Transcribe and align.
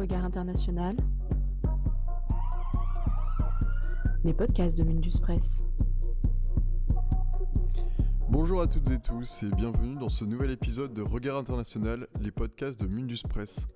Regard 0.00 0.24
International, 0.24 0.96
les 4.24 4.32
podcasts 4.32 4.78
de 4.78 4.82
Mundus 4.82 5.20
Press. 5.20 5.66
Bonjour 8.30 8.62
à 8.62 8.66
toutes 8.66 8.90
et 8.92 8.98
tous 8.98 9.42
et 9.42 9.50
bienvenue 9.50 9.96
dans 9.96 10.08
ce 10.08 10.24
nouvel 10.24 10.52
épisode 10.52 10.94
de 10.94 11.02
Regard 11.02 11.36
International, 11.36 12.06
les 12.18 12.30
podcasts 12.30 12.80
de 12.80 12.86
Mundus 12.86 13.24
Press. 13.28 13.66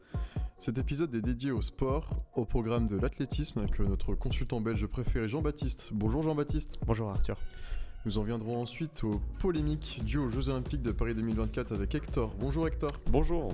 Cet 0.57 0.79
épisode 0.79 1.15
est 1.15 1.21
dédié 1.21 1.51
au 1.51 1.61
sport, 1.61 2.09
au 2.37 2.47
programme 2.47 2.87
de 2.87 2.97
l'athlétisme 2.99 3.59
avec 3.59 3.79
notre 3.81 4.15
consultant 4.15 4.63
belge 4.63 4.87
préféré 4.87 5.29
Jean-Baptiste. 5.29 5.91
Bonjour 5.93 6.23
Jean-Baptiste. 6.23 6.79
Bonjour 6.87 7.11
Arthur. 7.11 7.37
Nous 8.07 8.17
en 8.17 8.23
viendrons 8.23 8.63
ensuite 8.63 9.05
aux 9.05 9.21
polémiques 9.41 10.01
dues 10.07 10.21
aux 10.21 10.31
Jeux 10.31 10.49
Olympiques 10.49 10.83
de 10.83 10.93
Paris 10.93 11.15
2024 11.15 11.75
avec 11.75 11.95
Hector. 11.95 12.35
Bonjour 12.41 12.67
Hector. 12.67 12.93
Bonjour. 13.11 13.49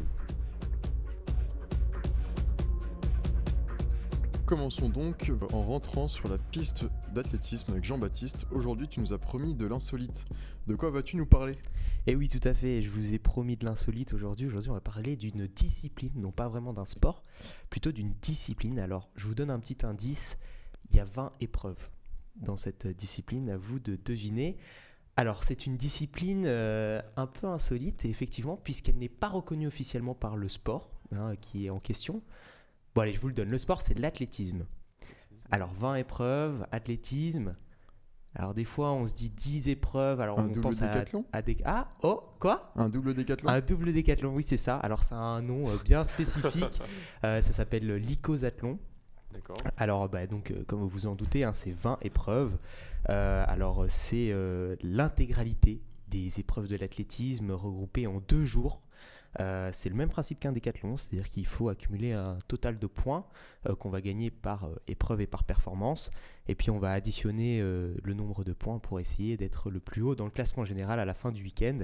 Commençons 4.51 4.89
donc 4.89 5.31
en 5.53 5.63
rentrant 5.63 6.09
sur 6.09 6.29
la 6.29 6.37
piste 6.37 6.85
d'athlétisme 7.15 7.71
avec 7.71 7.85
Jean-Baptiste. 7.85 8.47
Aujourd'hui, 8.51 8.89
tu 8.89 8.99
nous 8.99 9.13
as 9.13 9.19
promis 9.19 9.55
de 9.55 9.65
l'insolite. 9.65 10.25
De 10.67 10.75
quoi 10.75 10.91
vas-tu 10.91 11.15
nous 11.15 11.25
parler? 11.25 11.57
Eh 12.09 12.17
oui, 12.17 12.29
tout 12.29 12.41
à 12.43 12.53
fait. 12.53 12.83
Je 12.83 12.91
vous 12.91 13.15
ai 13.15 13.21
promis 13.21 13.57
de 13.57 13.65
l'insolite 13.65 14.13
aujourd'hui. 14.13 14.49
Aujourd'hui, 14.49 14.71
on 14.71 14.75
va 14.75 14.81
parler 14.81 15.15
d'une 15.15 15.47
discipline, 15.47 16.11
non 16.17 16.33
pas 16.33 16.49
vraiment 16.49 16.73
d'un 16.73 16.85
sport, 16.85 17.23
plutôt 17.69 17.93
d'une 17.93 18.13
discipline. 18.23 18.81
Alors, 18.81 19.09
je 19.15 19.29
vous 19.29 19.37
donne 19.37 19.51
un 19.51 19.61
petit 19.61 19.87
indice. 19.87 20.37
Il 20.91 20.97
y 20.97 20.99
a 20.99 21.05
20 21.05 21.31
épreuves 21.39 21.89
dans 22.35 22.57
cette 22.57 22.89
discipline. 22.89 23.51
À 23.51 23.57
vous 23.57 23.79
de 23.79 23.97
deviner. 24.05 24.57
Alors, 25.15 25.45
c'est 25.45 25.65
une 25.67 25.77
discipline 25.77 26.43
euh, 26.47 27.01
un 27.17 27.29
peu 27.29 27.47
insolite, 27.47 28.05
effectivement, 28.05 28.57
puisqu'elle 28.57 28.99
n'est 28.99 29.09
pas 29.09 29.29
reconnue 29.29 29.69
officiellement 29.69 30.17
par 30.17 30.37
le 30.37 30.49
sport 30.49 30.91
hein, 31.13 31.37
qui 31.41 31.67
est 31.67 31.71
en 31.71 31.79
question. 31.79 32.21
Bon, 32.95 33.03
allez, 33.03 33.13
je 33.13 33.21
vous 33.21 33.29
le 33.29 33.35
donne. 33.35 33.51
Le 33.51 33.59
sport, 33.59 33.83
c'est 33.83 33.99
l'athlétisme. 33.99 34.67
Alors, 35.51 35.73
20 35.75 35.97
épreuves, 35.97 36.67
athlétisme. 36.73 37.57
Alors, 38.35 38.55
des 38.55 38.65
fois, 38.65 38.93
on 38.93 39.07
se 39.07 39.15
dit 39.15 39.31
10 39.31 39.69
épreuves. 39.69 40.21
Alors, 40.21 40.39
Un 40.39 40.45
on 40.45 40.49
double 40.49 40.61
pense 40.61 40.83
à, 40.83 40.89
décathlon 40.89 41.25
à 41.33 41.43
des. 41.43 41.57
Ah, 41.65 41.89
oh, 42.03 42.23
quoi? 42.39 42.73
Un 42.77 42.89
double 42.89 43.15
décathlon? 43.15 43.49
Un 43.49 43.61
double 43.61 43.93
décathlon, 43.93 44.35
oui, 44.35 44.43
c'est 44.43 44.57
ça. 44.57 44.77
Alors, 44.77 45.03
ça 45.03 45.17
a 45.17 45.19
un 45.19 45.43
nom 45.43 45.69
euh, 45.69 45.77
bien 45.85 46.05
spécifique. 46.05 46.81
Euh, 47.25 47.43
ça 47.43 47.53
s'appelle 47.53 47.87
l'icosathlon. 47.97 48.79
D'accord. 49.33 49.57
Alors, 49.77 50.09
bah, 50.09 50.27
donc, 50.27 50.51
euh, 50.51 50.65
comme 50.67 50.81
vous 50.81 50.89
vous 50.89 51.07
en 51.07 51.15
doutez, 51.15 51.45
hein, 51.45 51.53
c'est 51.53 51.73
20 51.73 51.99
épreuves. 52.03 52.57
Euh, 53.09 53.45
alors, 53.47 53.87
c'est 53.89 54.31
euh, 54.31 54.77
l'intégralité 54.83 55.83
des 56.09 56.41
épreuves 56.41 56.67
de 56.67 56.77
l'athlétisme 56.77 57.53
regroupées 57.53 58.07
en 58.07 58.21
deux 58.29 58.45
jours. 58.45 58.83
Euh, 59.39 59.71
c'est 59.73 59.89
le 59.89 59.95
même 59.95 60.09
principe 60.09 60.41
qu'un 60.41 60.53
décathlon, 60.53 60.97
c'est-à-dire 60.97 61.29
qu'il 61.29 61.47
faut 61.47 61.69
accumuler 61.69 62.13
un 62.13 62.39
total 62.49 62.79
de 62.79 62.87
points 62.87 63.25
euh, 63.69 63.77
qu'on 63.77 63.91
va 63.91 64.01
gagner 64.01 64.31
par 64.31 64.65
euh, 64.65 64.75
épreuve 64.89 65.21
et 65.21 65.27
par 65.27 65.45
performance. 65.45 66.11
Et 66.49 66.55
puis, 66.57 66.71
on 66.71 66.79
va 66.79 66.93
additionner 66.93 67.61
le 67.61 68.15
nombre 68.15 68.43
de 68.43 68.53
points 68.53 68.81
pour 68.81 68.99
essayer 68.99 69.37
d'être 69.37 69.71
le 69.71 69.79
plus 69.79 70.03
haut 70.03 70.17
dans 70.17 70.25
le 70.25 70.33
classement 70.33 70.65
général 70.65 70.99
à 70.99 71.05
la 71.05 71.15
fin 71.15 71.31
du 71.31 71.45
week-end. 71.45 71.81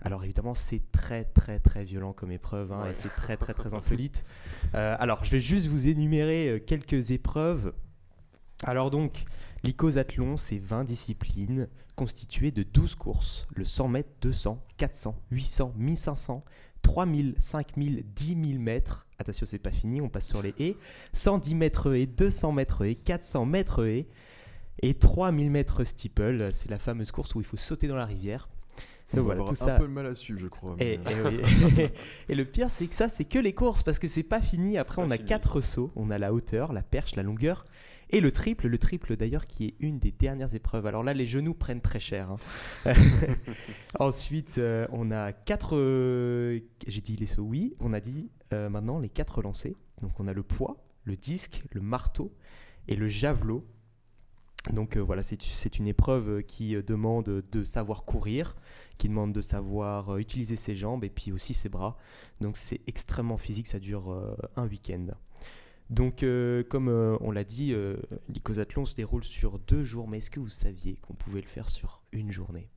Alors 0.00 0.24
évidemment, 0.24 0.56
c'est 0.56 0.82
très 0.90 1.22
très 1.22 1.60
très 1.60 1.84
violent 1.84 2.12
comme 2.12 2.32
épreuve 2.32 2.72
hein, 2.72 2.82
Ouais. 2.82 2.90
et 2.90 2.94
c'est 2.94 3.10
très 3.10 3.36
très 3.36 3.54
très 3.54 3.74
insolite. 3.74 4.24
Alors 4.72 5.24
je 5.24 5.30
vais 5.30 5.38
juste 5.38 5.68
vous 5.68 5.86
énumérer 5.86 6.64
quelques 6.66 7.12
épreuves. 7.12 7.72
Alors 8.64 8.90
donc, 8.90 9.24
l'icosathlon, 9.64 10.36
c'est 10.36 10.58
20 10.58 10.84
disciplines 10.84 11.68
constituées 11.96 12.50
de 12.50 12.62
12 12.62 12.94
courses. 12.94 13.46
Le 13.54 13.64
100 13.64 13.88
mètres, 13.88 14.10
200, 14.20 14.62
400, 14.76 15.16
800, 15.30 15.74
1500, 15.76 16.44
3000, 16.82 17.34
5000, 17.38 18.04
10 18.14 18.26
000 18.50 18.58
mètres. 18.60 19.06
Attention, 19.18 19.46
c'est 19.46 19.58
pas 19.58 19.70
fini, 19.70 20.00
on 20.00 20.08
passe 20.08 20.28
sur 20.28 20.42
les 20.42 20.54
haies. 20.58 20.76
110 21.12 21.54
mètres 21.54 21.94
haies, 21.94 22.06
200 22.06 22.52
mètres 22.52 22.84
haies, 22.84 22.94
400 22.96 23.44
mètres 23.46 23.84
haies 23.86 24.06
et 24.82 24.94
3000 24.94 25.50
mètres 25.50 25.84
steeple. 25.84 26.50
C'est 26.52 26.70
la 26.70 26.78
fameuse 26.78 27.10
course 27.12 27.34
où 27.34 27.40
il 27.40 27.46
faut 27.46 27.56
sauter 27.56 27.86
dans 27.88 27.96
la 27.96 28.06
rivière. 28.06 28.48
On 29.14 29.18
Donc 29.18 29.26
va 29.26 29.34
voilà, 29.34 29.40
avoir 29.42 29.56
tout 29.56 29.62
un 29.62 29.66
ça. 29.66 29.76
peu 29.76 29.86
de 29.86 29.92
mal 29.92 30.06
à 30.06 30.14
suivre, 30.14 30.40
je 30.40 30.46
crois. 30.46 30.74
Et, 30.80 30.98
mais- 31.04 31.12
et 31.12 31.20
oui. 31.82 31.88
Et 32.30 32.34
le 32.34 32.44
pire, 32.46 32.70
c'est 32.70 32.86
que 32.86 32.94
ça, 32.94 33.08
c'est 33.10 33.26
que 33.26 33.38
les 33.38 33.52
courses, 33.52 33.82
parce 33.82 33.98
que 33.98 34.08
c'est 34.08 34.22
pas 34.22 34.40
fini. 34.40 34.78
Après, 34.78 34.96
pas 34.96 35.06
on 35.06 35.10
a 35.10 35.16
fini. 35.16 35.28
quatre 35.28 35.60
sauts. 35.60 35.92
On 35.96 36.10
a 36.10 36.18
la 36.18 36.32
hauteur, 36.32 36.72
la 36.72 36.82
perche, 36.82 37.14
la 37.14 37.22
longueur 37.22 37.66
et 38.12 38.20
le 38.20 38.30
triple. 38.32 38.68
Le 38.68 38.78
triple, 38.78 39.16
d'ailleurs, 39.16 39.46
qui 39.46 39.66
est 39.66 39.74
une 39.80 39.98
des 39.98 40.12
dernières 40.12 40.54
épreuves. 40.54 40.86
Alors 40.86 41.02
là, 41.02 41.14
les 41.14 41.26
genoux 41.26 41.54
prennent 41.54 41.80
très 41.80 42.00
cher. 42.00 42.30
hein. 42.30 42.92
Ensuite, 43.98 44.58
euh, 44.58 44.86
on 44.92 45.10
a 45.10 45.32
quatre. 45.32 45.76
euh, 45.76 46.60
J'ai 46.86 47.00
dit 47.00 47.16
les 47.16 47.26
sauts, 47.26 47.42
oui. 47.42 47.74
On 47.80 47.92
a 47.92 48.00
dit 48.00 48.30
euh, 48.52 48.68
maintenant 48.68 48.98
les 48.98 49.08
quatre 49.08 49.42
lancers. 49.42 49.74
Donc, 50.00 50.18
on 50.20 50.28
a 50.28 50.32
le 50.32 50.42
poids, 50.42 50.76
le 51.04 51.16
disque, 51.16 51.62
le 51.72 51.80
marteau 51.80 52.32
et 52.88 52.96
le 52.96 53.08
javelot. 53.08 53.66
Donc 54.72 54.96
euh, 54.96 55.00
voilà, 55.00 55.24
c'est 55.24 55.78
une 55.80 55.88
épreuve 55.88 56.44
qui 56.44 56.76
demande 56.84 57.42
de 57.50 57.64
savoir 57.64 58.04
courir, 58.04 58.54
qui 58.96 59.08
demande 59.08 59.32
de 59.32 59.40
savoir 59.40 60.18
utiliser 60.18 60.54
ses 60.54 60.76
jambes 60.76 61.02
et 61.02 61.10
puis 61.10 61.32
aussi 61.32 61.52
ses 61.52 61.68
bras. 61.68 61.96
Donc 62.40 62.56
c'est 62.56 62.80
extrêmement 62.86 63.38
physique, 63.38 63.66
ça 63.66 63.80
dure 63.80 64.12
euh, 64.12 64.36
un 64.54 64.68
week-end. 64.68 65.08
Donc 65.92 66.22
euh, 66.22 66.62
comme 66.64 66.88
euh, 66.88 67.16
on 67.20 67.30
l'a 67.30 67.44
dit, 67.44 67.72
euh, 67.74 67.96
l'icosathlon 68.28 68.86
se 68.86 68.94
déroule 68.94 69.22
sur 69.24 69.58
deux 69.58 69.84
jours, 69.84 70.08
mais 70.08 70.18
est-ce 70.18 70.30
que 70.30 70.40
vous 70.40 70.48
saviez 70.48 70.96
qu'on 71.02 71.12
pouvait 71.14 71.42
le 71.42 71.46
faire 71.46 71.68
sur 71.68 72.02
une 72.12 72.32
journée? 72.32 72.68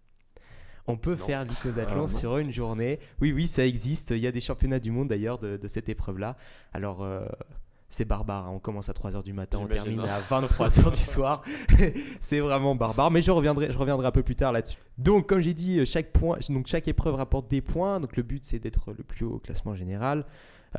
On 0.87 0.97
peut 0.97 1.15
Non. 1.17 1.25
faire 1.25 1.45
l'icosathlon 1.45 2.03
Ah, 2.05 2.07
sur 2.19 2.37
une 2.37 2.51
journée. 2.51 2.99
Oui, 3.21 3.31
oui, 3.31 3.47
ça 3.47 3.65
existe. 3.65 4.11
Il 4.11 4.19
y 4.19 4.27
a 4.27 4.31
des 4.31 4.41
championnats 4.41 4.79
du 4.79 4.91
monde 4.91 5.07
d'ailleurs 5.07 5.39
de, 5.39 5.57
de 5.57 5.67
cette 5.67 5.89
épreuve-là. 5.89 6.37
Alors, 6.73 7.03
euh, 7.03 7.25
c'est 7.89 8.05
barbare. 8.05 8.47
hein. 8.47 8.51
On 8.53 8.59
commence 8.59 8.89
à 8.89 8.93
3h 8.93 9.23
du 9.23 9.33
matin, 9.33 9.59
on 9.61 9.65
termine 9.67 10.01
hein. 10.01 10.05
à 10.07 10.21
23h 10.21 10.91
du 10.91 10.99
soir. 10.99 11.41
c'est 12.19 12.39
vraiment 12.39 12.75
barbare. 12.75 13.09
Mais 13.09 13.21
je 13.23 13.31
reviendrai, 13.31 13.71
je 13.71 13.77
reviendrai 13.77 14.05
un 14.05 14.11
peu 14.11 14.21
plus 14.23 14.35
tard 14.35 14.51
là-dessus. 14.51 14.77
Donc, 14.99 15.27
comme 15.27 15.39
j'ai 15.39 15.53
dit, 15.55 15.83
chaque, 15.87 16.11
point, 16.11 16.37
donc, 16.49 16.67
chaque 16.67 16.87
épreuve 16.87 17.15
rapporte 17.15 17.49
des 17.49 17.61
points. 17.61 17.99
Donc, 17.99 18.15
le 18.17 18.21
but, 18.23 18.43
c'est 18.45 18.59
d'être 18.59 18.91
le 18.95 19.03
plus 19.03 19.25
haut 19.25 19.35
au 19.35 19.39
classement 19.39 19.73
général. 19.73 20.25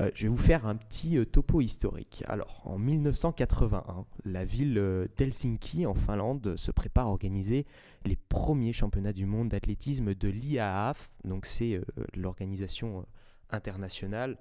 Euh, 0.01 0.11
je 0.15 0.25
vais 0.25 0.29
vous 0.29 0.37
faire 0.37 0.67
un 0.67 0.77
petit 0.77 1.17
euh, 1.17 1.25
topo 1.25 1.61
historique. 1.63 2.23
Alors, 2.29 2.61
en 2.65 2.79
1981, 2.79 4.05
la 4.25 4.45
ville 4.45 4.77
euh, 4.79 5.07
d'Helsinki, 5.17 5.87
en 5.87 5.95
Finlande, 5.95 6.55
se 6.57 6.71
prépare 6.71 7.07
à 7.07 7.11
organiser 7.11 7.65
les 8.05 8.17
premiers 8.17 8.73
championnats 8.75 9.15
du 9.15 9.25
monde 9.25 9.49
d'athlétisme 9.49 10.15
de 10.15 10.29
l'IAAF. 10.29 11.11
Donc, 11.25 11.47
c'est 11.47 11.81
l'organisation 12.15 13.07
internationale 13.51 14.37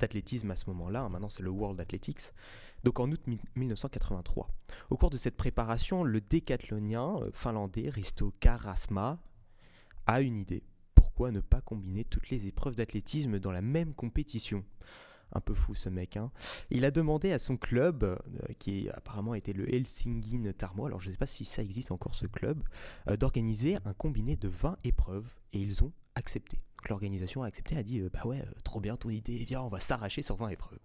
d'athlétisme 0.00 0.50
à 0.50 0.56
ce 0.56 0.64
moment-là. 0.70 1.02
hein. 1.02 1.08
Maintenant, 1.10 1.28
c'est 1.30 1.42
le 1.44 1.50
World 1.50 1.80
Athletics. 1.80 2.32
Donc, 2.82 2.98
en 2.98 3.10
août 3.10 3.20
mi- 3.28 3.38
1983. 3.54 4.48
Au 4.90 4.96
cours 4.96 5.10
de 5.10 5.16
cette 5.16 5.36
préparation, 5.36 6.02
le 6.02 6.20
décathlonien 6.20 7.20
finlandais 7.32 7.88
Risto 7.88 8.32
Karasma 8.40 9.20
a 10.06 10.20
une 10.20 10.36
idée. 10.36 10.62
Pourquoi 10.96 11.30
ne 11.30 11.40
pas 11.40 11.60
combiner 11.60 12.04
toutes 12.04 12.30
les 12.30 12.48
épreuves 12.48 12.74
d'athlétisme 12.74 13.38
dans 13.38 13.52
la 13.52 13.62
même 13.62 13.94
compétition? 13.94 14.64
Un 15.32 15.40
peu 15.40 15.54
fou 15.54 15.74
ce 15.74 15.88
mec. 15.88 16.16
hein. 16.16 16.30
Il 16.70 16.84
a 16.84 16.90
demandé 16.92 17.32
à 17.32 17.38
son 17.38 17.56
club, 17.56 18.04
euh, 18.04 18.16
qui 18.58 18.88
apparemment 18.90 19.34
était 19.34 19.52
le 19.52 19.72
Helsingin 19.72 20.52
Tarmo, 20.52 20.86
alors 20.86 21.00
je 21.00 21.08
ne 21.08 21.12
sais 21.12 21.18
pas 21.18 21.26
si 21.26 21.44
ça 21.44 21.62
existe 21.62 21.90
encore 21.90 22.14
ce 22.14 22.26
club, 22.26 22.62
euh, 23.08 23.16
d'organiser 23.16 23.76
un 23.84 23.92
combiné 23.92 24.36
de 24.36 24.48
20 24.48 24.78
épreuves 24.84 25.28
et 25.52 25.60
ils 25.60 25.82
ont 25.82 25.92
accepté. 26.14 26.58
L'organisation 26.88 27.42
a 27.42 27.46
accepté, 27.48 27.76
a 27.76 27.82
dit 27.82 28.00
euh, 28.00 28.10
bah 28.12 28.24
ouais, 28.24 28.44
trop 28.62 28.80
bien 28.80 28.96
ton 28.96 29.10
idée, 29.10 29.44
viens, 29.44 29.62
on 29.62 29.68
va 29.68 29.80
s'arracher 29.80 30.22
sur 30.22 30.36
20 30.36 30.48
épreuves. 30.48 30.78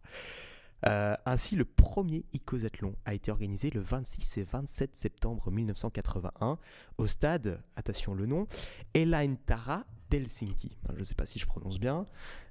Ainsi, 0.83 1.55
le 1.55 1.63
premier 1.65 2.25
Icosathlon 2.33 2.95
a 3.05 3.13
été 3.13 3.29
organisé 3.29 3.69
le 3.69 3.81
26 3.81 4.39
et 4.39 4.43
27 4.43 4.95
septembre 4.95 5.51
1981 5.51 6.57
au 6.97 7.05
stade, 7.05 7.61
attention 7.75 8.15
le 8.15 8.25
nom, 8.25 8.47
Eläintara 8.95 9.85
d'Helsinki. 10.11 10.77
Je 10.93 10.99
ne 10.99 11.03
sais 11.03 11.15
pas 11.15 11.25
si 11.25 11.39
je 11.39 11.47
prononce 11.47 11.79
bien. 11.79 12.05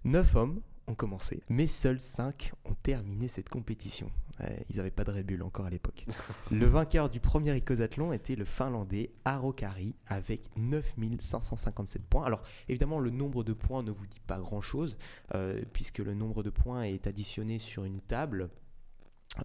Neuf 0.05 0.35
hommes 0.35 0.61
ont 0.87 0.95
commencé, 0.95 1.43
mais 1.49 1.67
seuls 1.67 2.01
5 2.01 2.53
ont 2.65 2.75
terminé 2.83 3.29
cette 3.29 3.49
compétition. 3.49 4.11
Ouais, 4.41 4.65
ils 4.71 4.77
n'avaient 4.77 4.91
pas 4.91 5.05
de 5.05 5.11
rébule 5.11 5.43
encore 5.43 5.67
à 5.67 5.71
l'époque. 5.71 6.07
le 6.51 6.67
vainqueur 6.67 7.11
du 7.11 7.21
premier 7.21 7.55
Icosathlon 7.57 8.15
était 8.15 8.35
le 8.35 8.47
Finlandais 8.47 9.11
Aro 9.27 9.53
Kari 9.53 9.95
avec 10.07 10.41
9557 10.57 12.03
points. 12.07 12.25
Alors 12.25 12.43
évidemment, 12.69 12.99
le 12.99 13.11
nombre 13.11 13.45
de 13.45 13.53
points 13.53 13.83
ne 13.83 13.91
vous 13.91 14.07
dit 14.07 14.21
pas 14.27 14.39
grand-chose, 14.39 14.97
euh, 15.35 15.63
puisque 15.75 15.99
le 15.99 16.15
nombre 16.15 16.43
de 16.43 16.51
points 16.51 16.85
est 16.85 17.07
additionné 17.07 17.59
sur 17.59 17.85
une 17.85 18.01
table 18.01 18.49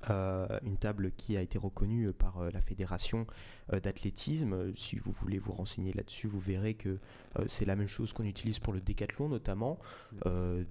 Euh, 0.10 0.48
une 0.64 0.78
table 0.78 1.12
qui 1.12 1.38
a 1.38 1.42
été 1.42 1.60
reconnue 1.60 2.12
par 2.12 2.40
euh, 2.40 2.50
la 2.52 2.62
fédération 2.62 3.28
euh, 3.72 3.80
d'athlétisme. 3.80 4.76
Si 4.76 4.98
vous 4.98 5.12
voulez 5.12 5.38
vous 5.38 5.54
renseigner 5.54 5.94
là-dessus, 5.94 6.28
vous 6.28 6.40
verrez 6.40 6.74
que 6.74 7.00
c'est 7.48 7.66
la 7.66 7.76
même 7.76 7.88
chose 7.88 8.14
qu'on 8.14 8.24
utilise 8.24 8.60
pour 8.60 8.74
le 8.74 8.80
décathlon 8.80 9.28
notamment. 9.28 9.78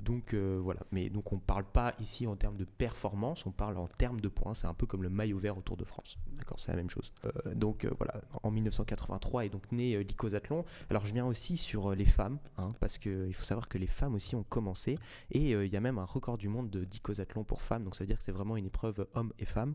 donc 0.02 0.34
voilà, 0.34 0.80
mais 0.92 1.10
donc 1.10 1.32
on 1.32 1.36
ne 1.36 1.40
parle 1.40 1.64
pas 1.64 1.92
ici 2.00 2.26
en 2.26 2.36
termes 2.36 2.56
de 2.56 2.64
performance, 2.64 3.44
on 3.46 3.50
parle 3.50 3.76
en 3.76 3.86
termes 3.86 4.20
de 4.20 4.28
points. 4.28 4.54
C'est 4.54 4.66
un 4.66 4.74
peu 4.74 4.86
comme 4.86 5.02
le 5.02 5.10
maillot 5.10 5.38
vert 5.38 5.58
autour 5.58 5.76
de 5.76 5.84
France. 5.84 6.18
D'accord, 6.38 6.58
c'est 6.58 6.70
la 6.70 6.76
même 6.76 6.90
chose. 6.90 7.12
donc 7.54 7.86
voilà, 7.96 8.20
en 8.42 8.50
1983 8.50 9.46
est 9.46 9.48
donc 9.48 9.70
né 9.72 10.02
l'icosathlon. 10.02 10.64
Alors 10.90 11.06
je 11.06 11.12
viens 11.12 11.26
aussi 11.26 11.56
sur 11.56 11.94
les 11.94 12.04
femmes, 12.04 12.38
hein, 12.58 12.72
parce 12.80 12.98
qu'il 12.98 13.34
faut 13.34 13.44
savoir 13.44 13.68
que 13.68 13.78
les 13.78 13.86
femmes 13.86 14.14
aussi 14.14 14.34
ont 14.34 14.42
commencé 14.42 14.98
et 15.30 15.50
il 15.52 15.72
y 15.72 15.76
a 15.76 15.80
même 15.80 15.98
un 15.98 16.04
record 16.04 16.38
du 16.38 16.48
monde 16.48 16.70
d'icosathlon 16.70 17.44
pour 17.44 17.62
femmes. 17.62 17.84
Donc 17.84 17.94
ça 17.94 18.04
veut 18.04 18.08
dire 18.08 18.18
que 18.18 18.22
c'est 18.22 18.32
vraiment 18.32 18.56
une 18.56 18.66
épreuve 18.66 19.06
hommes 19.14 19.32
et 19.38 19.44
femmes. 19.44 19.74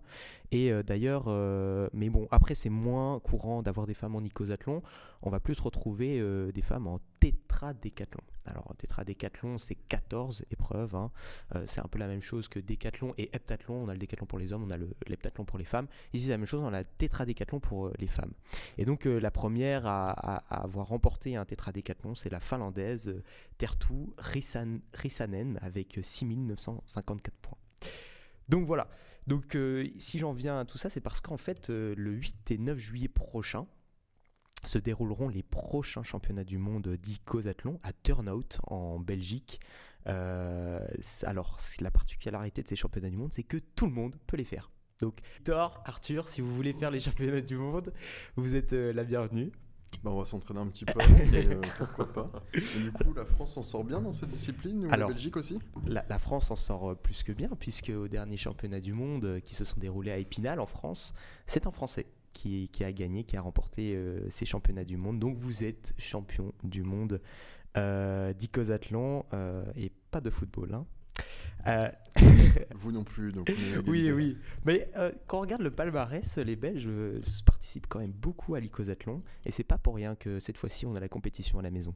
Et 0.51 0.71
euh, 0.71 0.83
d'ailleurs, 0.83 1.25
euh, 1.27 1.89
mais 1.93 2.09
bon, 2.09 2.27
après 2.31 2.55
c'est 2.55 2.69
moins 2.69 3.19
courant 3.19 3.61
d'avoir 3.61 3.87
des 3.87 3.93
femmes 3.93 4.15
en 4.15 4.21
icosathlon. 4.21 4.81
On 5.21 5.29
va 5.29 5.39
plus 5.39 5.59
retrouver 5.59 6.19
euh, 6.19 6.51
des 6.51 6.61
femmes 6.61 6.87
en 6.87 6.99
tétradécathlon. 7.19 8.21
Alors 8.49 8.73
tétradécathlon, 8.77 9.57
c'est 9.57 9.75
14 9.75 10.45
épreuves. 10.51 10.95
Hein. 10.95 11.11
c'est 11.65 11.81
un 11.81 11.87
peu 11.87 11.99
la 11.99 12.07
même 12.07 12.21
chose 12.21 12.47
que 12.47 12.59
décathlon 12.59 13.13
et 13.17 13.29
heptathlon. 13.33 13.75
On 13.83 13.87
a 13.87 13.93
le 13.93 13.99
décathlon 13.99 14.25
pour 14.25 14.39
les 14.39 14.53
hommes, 14.53 14.63
on 14.63 14.69
a 14.71 14.77
l'heptathlon 15.07 15.45
pour 15.45 15.59
les 15.59 15.65
femmes. 15.65 15.87
Ici, 16.13 16.25
c'est 16.25 16.31
la 16.31 16.37
même 16.37 16.47
chose, 16.47 16.61
on 16.63 16.73
a 16.73 16.79
le 16.79 16.87
tétradécathlon 16.97 17.59
pour 17.59 17.91
les 17.99 18.07
femmes. 18.07 18.33
Et 18.77 18.85
donc 18.85 19.05
la 19.05 19.31
première 19.31 19.85
à, 19.85 20.37
avoir 20.49 20.87
remporté 20.87 21.35
un 21.35 21.45
tétradécathlon, 21.45 22.15
c'est 22.15 22.29
la 22.29 22.39
finlandaise 22.39 23.13
Tertu 23.57 23.93
Rissanen 24.17 25.59
avec 25.61 25.99
6954 26.01 27.35
points. 27.35 27.57
Donc 28.49 28.65
voilà, 28.65 28.89
donc 29.27 29.55
euh, 29.55 29.87
si 29.97 30.17
j'en 30.17 30.33
viens 30.33 30.59
à 30.59 30.65
tout 30.65 30.79
ça, 30.79 30.89
c'est 30.89 31.01
parce 31.01 31.21
qu'en 31.21 31.37
fait, 31.37 31.69
euh, 31.69 31.93
le 31.95 32.11
8 32.11 32.51
et 32.51 32.57
9 32.57 32.77
juillet 32.79 33.07
prochain, 33.07 33.67
se 34.63 34.77
dérouleront 34.77 35.29
les 35.29 35.43
prochains 35.43 36.03
championnats 36.03 36.43
du 36.43 36.57
monde 36.57 36.87
d'icosathlon 37.01 37.79
à 37.83 37.93
Turnout 37.93 38.59
en 38.63 38.99
Belgique. 38.99 39.59
Euh, 40.07 40.79
alors, 41.23 41.57
la 41.81 41.91
particularité 41.91 42.63
de 42.63 42.67
ces 42.67 42.75
championnats 42.75 43.09
du 43.09 43.17
monde, 43.17 43.33
c'est 43.33 43.43
que 43.43 43.57
tout 43.57 43.85
le 43.85 43.93
monde 43.93 44.15
peut 44.27 44.37
les 44.37 44.45
faire. 44.45 44.71
Donc, 44.99 45.19
Thor, 45.43 45.81
Arthur, 45.85 46.27
si 46.27 46.41
vous 46.41 46.53
voulez 46.53 46.73
faire 46.73 46.91
les 46.91 46.99
championnats 46.99 47.41
du 47.41 47.57
monde, 47.57 47.93
vous 48.35 48.55
êtes 48.55 48.73
la 48.73 49.03
bienvenue. 49.03 49.51
Bah, 50.03 50.11
on 50.11 50.19
va 50.19 50.25
s'entraîner 50.25 50.61
un 50.61 50.67
petit 50.67 50.85
peu, 50.85 50.93
mais 51.31 51.45
euh, 51.45 51.61
pourquoi 51.77 52.05
pas. 52.05 52.31
Et 52.53 52.79
du 52.79 52.91
coup, 52.91 53.13
la 53.13 53.25
France 53.25 53.55
s'en 53.55 53.63
sort 53.63 53.83
bien 53.83 53.99
dans 53.99 54.13
cette 54.13 54.29
discipline, 54.29 54.85
ou 54.85 54.89
la 54.89 55.07
Belgique 55.07 55.35
aussi? 55.35 55.57
la, 55.85 56.19
France 56.19 56.47
s'en 56.47 56.55
sort 56.55 56.91
euh, 56.91 56.95
plus 56.95 57.23
que 57.23 57.33
bien, 57.33 57.49
puisque 57.59 57.89
au 57.89 58.07
dernier 58.07 58.37
championnat 58.37 58.79
du 58.79 58.93
monde 58.93 59.25
euh, 59.25 59.39
qui 59.41 59.55
se 59.55 59.65
sont 59.65 59.79
déroulés 59.79 60.11
à 60.11 60.17
Épinal 60.17 60.61
en 60.61 60.65
France, 60.65 61.13
c'est 61.47 61.67
un 61.67 61.71
Français 61.71 62.05
qui, 62.43 62.83
a 62.83 62.91
gagné, 62.91 63.23
qui 63.23 63.37
a 63.37 63.41
remporté 63.41 63.97
ces 64.29 64.45
championnats 64.45 64.85
du 64.85 64.97
monde. 64.97 65.19
Donc 65.19 65.37
vous 65.37 65.63
êtes 65.63 65.93
champion 65.97 66.53
du 66.63 66.83
monde 66.83 67.21
euh, 67.77 68.33
d'icosathlon 68.33 69.25
et 69.75 69.91
pas 70.11 70.21
de 70.21 70.29
football. 70.29 70.73
Hein. 70.73 70.85
Euh, 71.67 71.89
Vous 72.75 72.91
non 72.91 73.03
plus, 73.03 73.31
donc. 73.31 73.51
oui, 73.87 74.11
oui. 74.11 74.37
Mais 74.65 74.89
euh, 74.97 75.11
quand 75.27 75.39
on 75.39 75.41
regarde 75.41 75.61
le 75.61 75.71
palmarès, 75.71 76.37
les 76.37 76.55
Belges 76.55 76.87
euh, 76.87 77.19
participent 77.45 77.87
quand 77.87 77.99
même 77.99 78.11
beaucoup 78.11 78.55
à 78.55 78.59
l'icosathlon, 78.59 79.21
et 79.45 79.51
c'est 79.51 79.63
pas 79.63 79.77
pour 79.77 79.95
rien 79.95 80.15
que 80.15 80.39
cette 80.39 80.57
fois-ci 80.57 80.85
on 80.85 80.95
a 80.95 80.99
la 80.99 81.09
compétition 81.09 81.59
à 81.59 81.61
la 81.61 81.71
maison. 81.71 81.93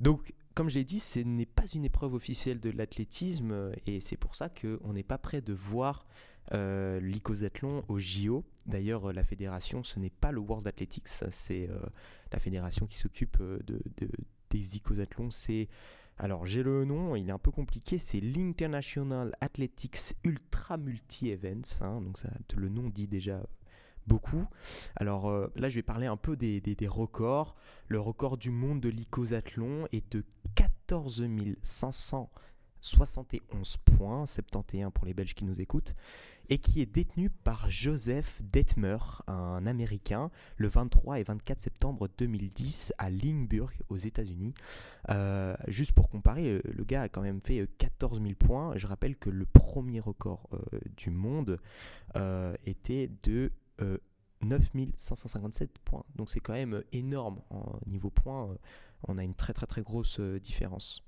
Donc, 0.00 0.34
comme 0.54 0.68
je 0.68 0.78
l'ai 0.78 0.84
dit, 0.84 1.00
ce 1.00 1.20
n'est 1.20 1.46
pas 1.46 1.66
une 1.74 1.84
épreuve 1.84 2.14
officielle 2.14 2.60
de 2.60 2.70
l'athlétisme, 2.70 3.72
et 3.86 4.00
c'est 4.00 4.16
pour 4.16 4.34
ça 4.34 4.48
qu'on 4.48 4.92
n'est 4.92 5.02
pas 5.02 5.18
prêt 5.18 5.40
de 5.40 5.52
voir 5.52 6.06
euh, 6.52 7.00
l'icosathlon 7.00 7.84
au 7.88 7.98
JO. 7.98 8.44
D'ailleurs, 8.66 9.12
la 9.12 9.24
fédération, 9.24 9.82
ce 9.82 9.98
n'est 9.98 10.10
pas 10.10 10.32
le 10.32 10.40
World 10.40 10.66
Athletics, 10.66 11.08
c'est 11.08 11.68
la 12.32 12.38
fédération 12.38 12.86
qui 12.86 12.98
s'occupe 12.98 13.38
de, 13.40 13.80
des 14.50 14.76
icosathlons, 14.76 15.30
c'est 15.30 15.68
alors 16.16 16.46
j'ai 16.46 16.62
le 16.62 16.84
nom, 16.84 17.16
il 17.16 17.28
est 17.28 17.32
un 17.32 17.38
peu 17.38 17.50
compliqué, 17.50 17.98
c'est 17.98 18.20
l'International 18.20 19.34
Athletics 19.40 20.14
Ultra 20.22 20.76
Multi 20.76 21.30
Events, 21.30 21.80
hein, 21.82 22.00
donc 22.00 22.18
ça, 22.18 22.28
le 22.56 22.68
nom 22.68 22.88
dit 22.88 23.08
déjà 23.08 23.42
beaucoup. 24.06 24.46
Alors 24.96 25.28
euh, 25.28 25.48
là 25.56 25.68
je 25.68 25.76
vais 25.76 25.82
parler 25.82 26.06
un 26.06 26.16
peu 26.16 26.36
des, 26.36 26.62
records. 26.86 27.56
Le 27.88 28.00
record 28.00 28.36
du 28.36 28.50
monde 28.50 28.80
de 28.80 28.88
l'icosathlon 28.88 29.88
est 29.92 30.12
de 30.12 30.24
14 30.54 31.24
571 32.84 33.78
points, 33.78 34.26
71 34.26 34.90
pour 34.92 35.06
les 35.06 35.14
Belges 35.14 35.34
qui 35.34 35.46
nous 35.46 35.58
écoutent 35.60 35.94
et 36.50 36.58
qui 36.58 36.82
est 36.82 36.86
détenu 36.86 37.30
par 37.30 37.70
Joseph 37.70 38.42
Detmer, 38.42 38.98
un 39.26 39.66
Américain, 39.66 40.30
le 40.58 40.68
23 40.68 41.18
et 41.18 41.22
24 41.22 41.60
septembre 41.60 42.08
2010 42.18 42.92
à 42.98 43.08
Lindbergh 43.08 43.80
aux 43.88 43.96
États-Unis. 43.96 44.52
Euh, 45.08 45.56
juste 45.66 45.92
pour 45.92 46.10
comparer, 46.10 46.60
le 46.62 46.84
gars 46.84 47.02
a 47.02 47.08
quand 47.08 47.22
même 47.22 47.40
fait 47.40 47.66
14 47.78 48.20
000 48.20 48.34
points. 48.34 48.76
Je 48.76 48.86
rappelle 48.86 49.16
que 49.16 49.30
le 49.30 49.46
premier 49.46 50.00
record 50.00 50.50
euh, 50.52 50.58
du 50.98 51.08
monde 51.08 51.58
euh, 52.16 52.54
était 52.66 53.10
de 53.22 53.50
9 54.42 54.72
557 54.96 55.78
points. 55.78 56.04
Donc 56.16 56.28
c'est 56.28 56.40
quand 56.40 56.52
même 56.52 56.82
énorme 56.92 57.40
en 57.48 57.78
niveau 57.86 58.10
points. 58.10 58.54
on 59.08 59.16
a 59.16 59.24
une 59.24 59.34
très 59.34 59.54
très 59.54 59.66
très 59.66 59.80
grosse 59.80 60.20
différence. 60.20 61.02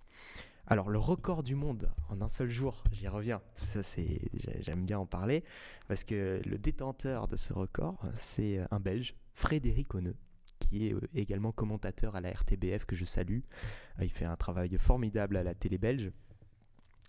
Alors 0.69 0.89
le 0.91 0.99
record 0.99 1.45
du 1.45 1.55
monde 1.55 1.93
en 2.09 2.21
un 2.21 2.29
seul 2.29 2.49
jour, 2.49 2.83
j'y 2.91 3.07
reviens. 3.07 3.41
Ça 3.55 3.85
c'est, 3.85 4.21
j'aime 4.61 4.85
bien 4.85 4.99
en 4.99 5.07
parler 5.07 5.45
parce 5.87 6.03
que 6.03 6.41
le 6.45 6.59
détenteur 6.59 7.29
de 7.29 7.37
ce 7.37 7.53
record, 7.53 8.05
c'est 8.17 8.61
un 8.73 8.81
Belge, 8.81 9.15
Frédéric 9.35 9.95
Honneux, 9.95 10.17
qui 10.59 10.89
est 10.89 10.93
euh, 10.93 11.01
également 11.15 11.53
commentateur 11.53 12.17
à 12.17 12.21
la 12.21 12.33
RTBF 12.33 12.85
que 12.85 12.97
je 12.97 13.05
salue. 13.05 13.41
Euh, 14.01 14.05
il 14.05 14.11
fait 14.11 14.25
un 14.25 14.37
travail 14.37 14.77
formidable 14.77 15.37
à 15.37 15.45
la 15.45 15.55
télé 15.55 15.79
belge. 15.79 16.11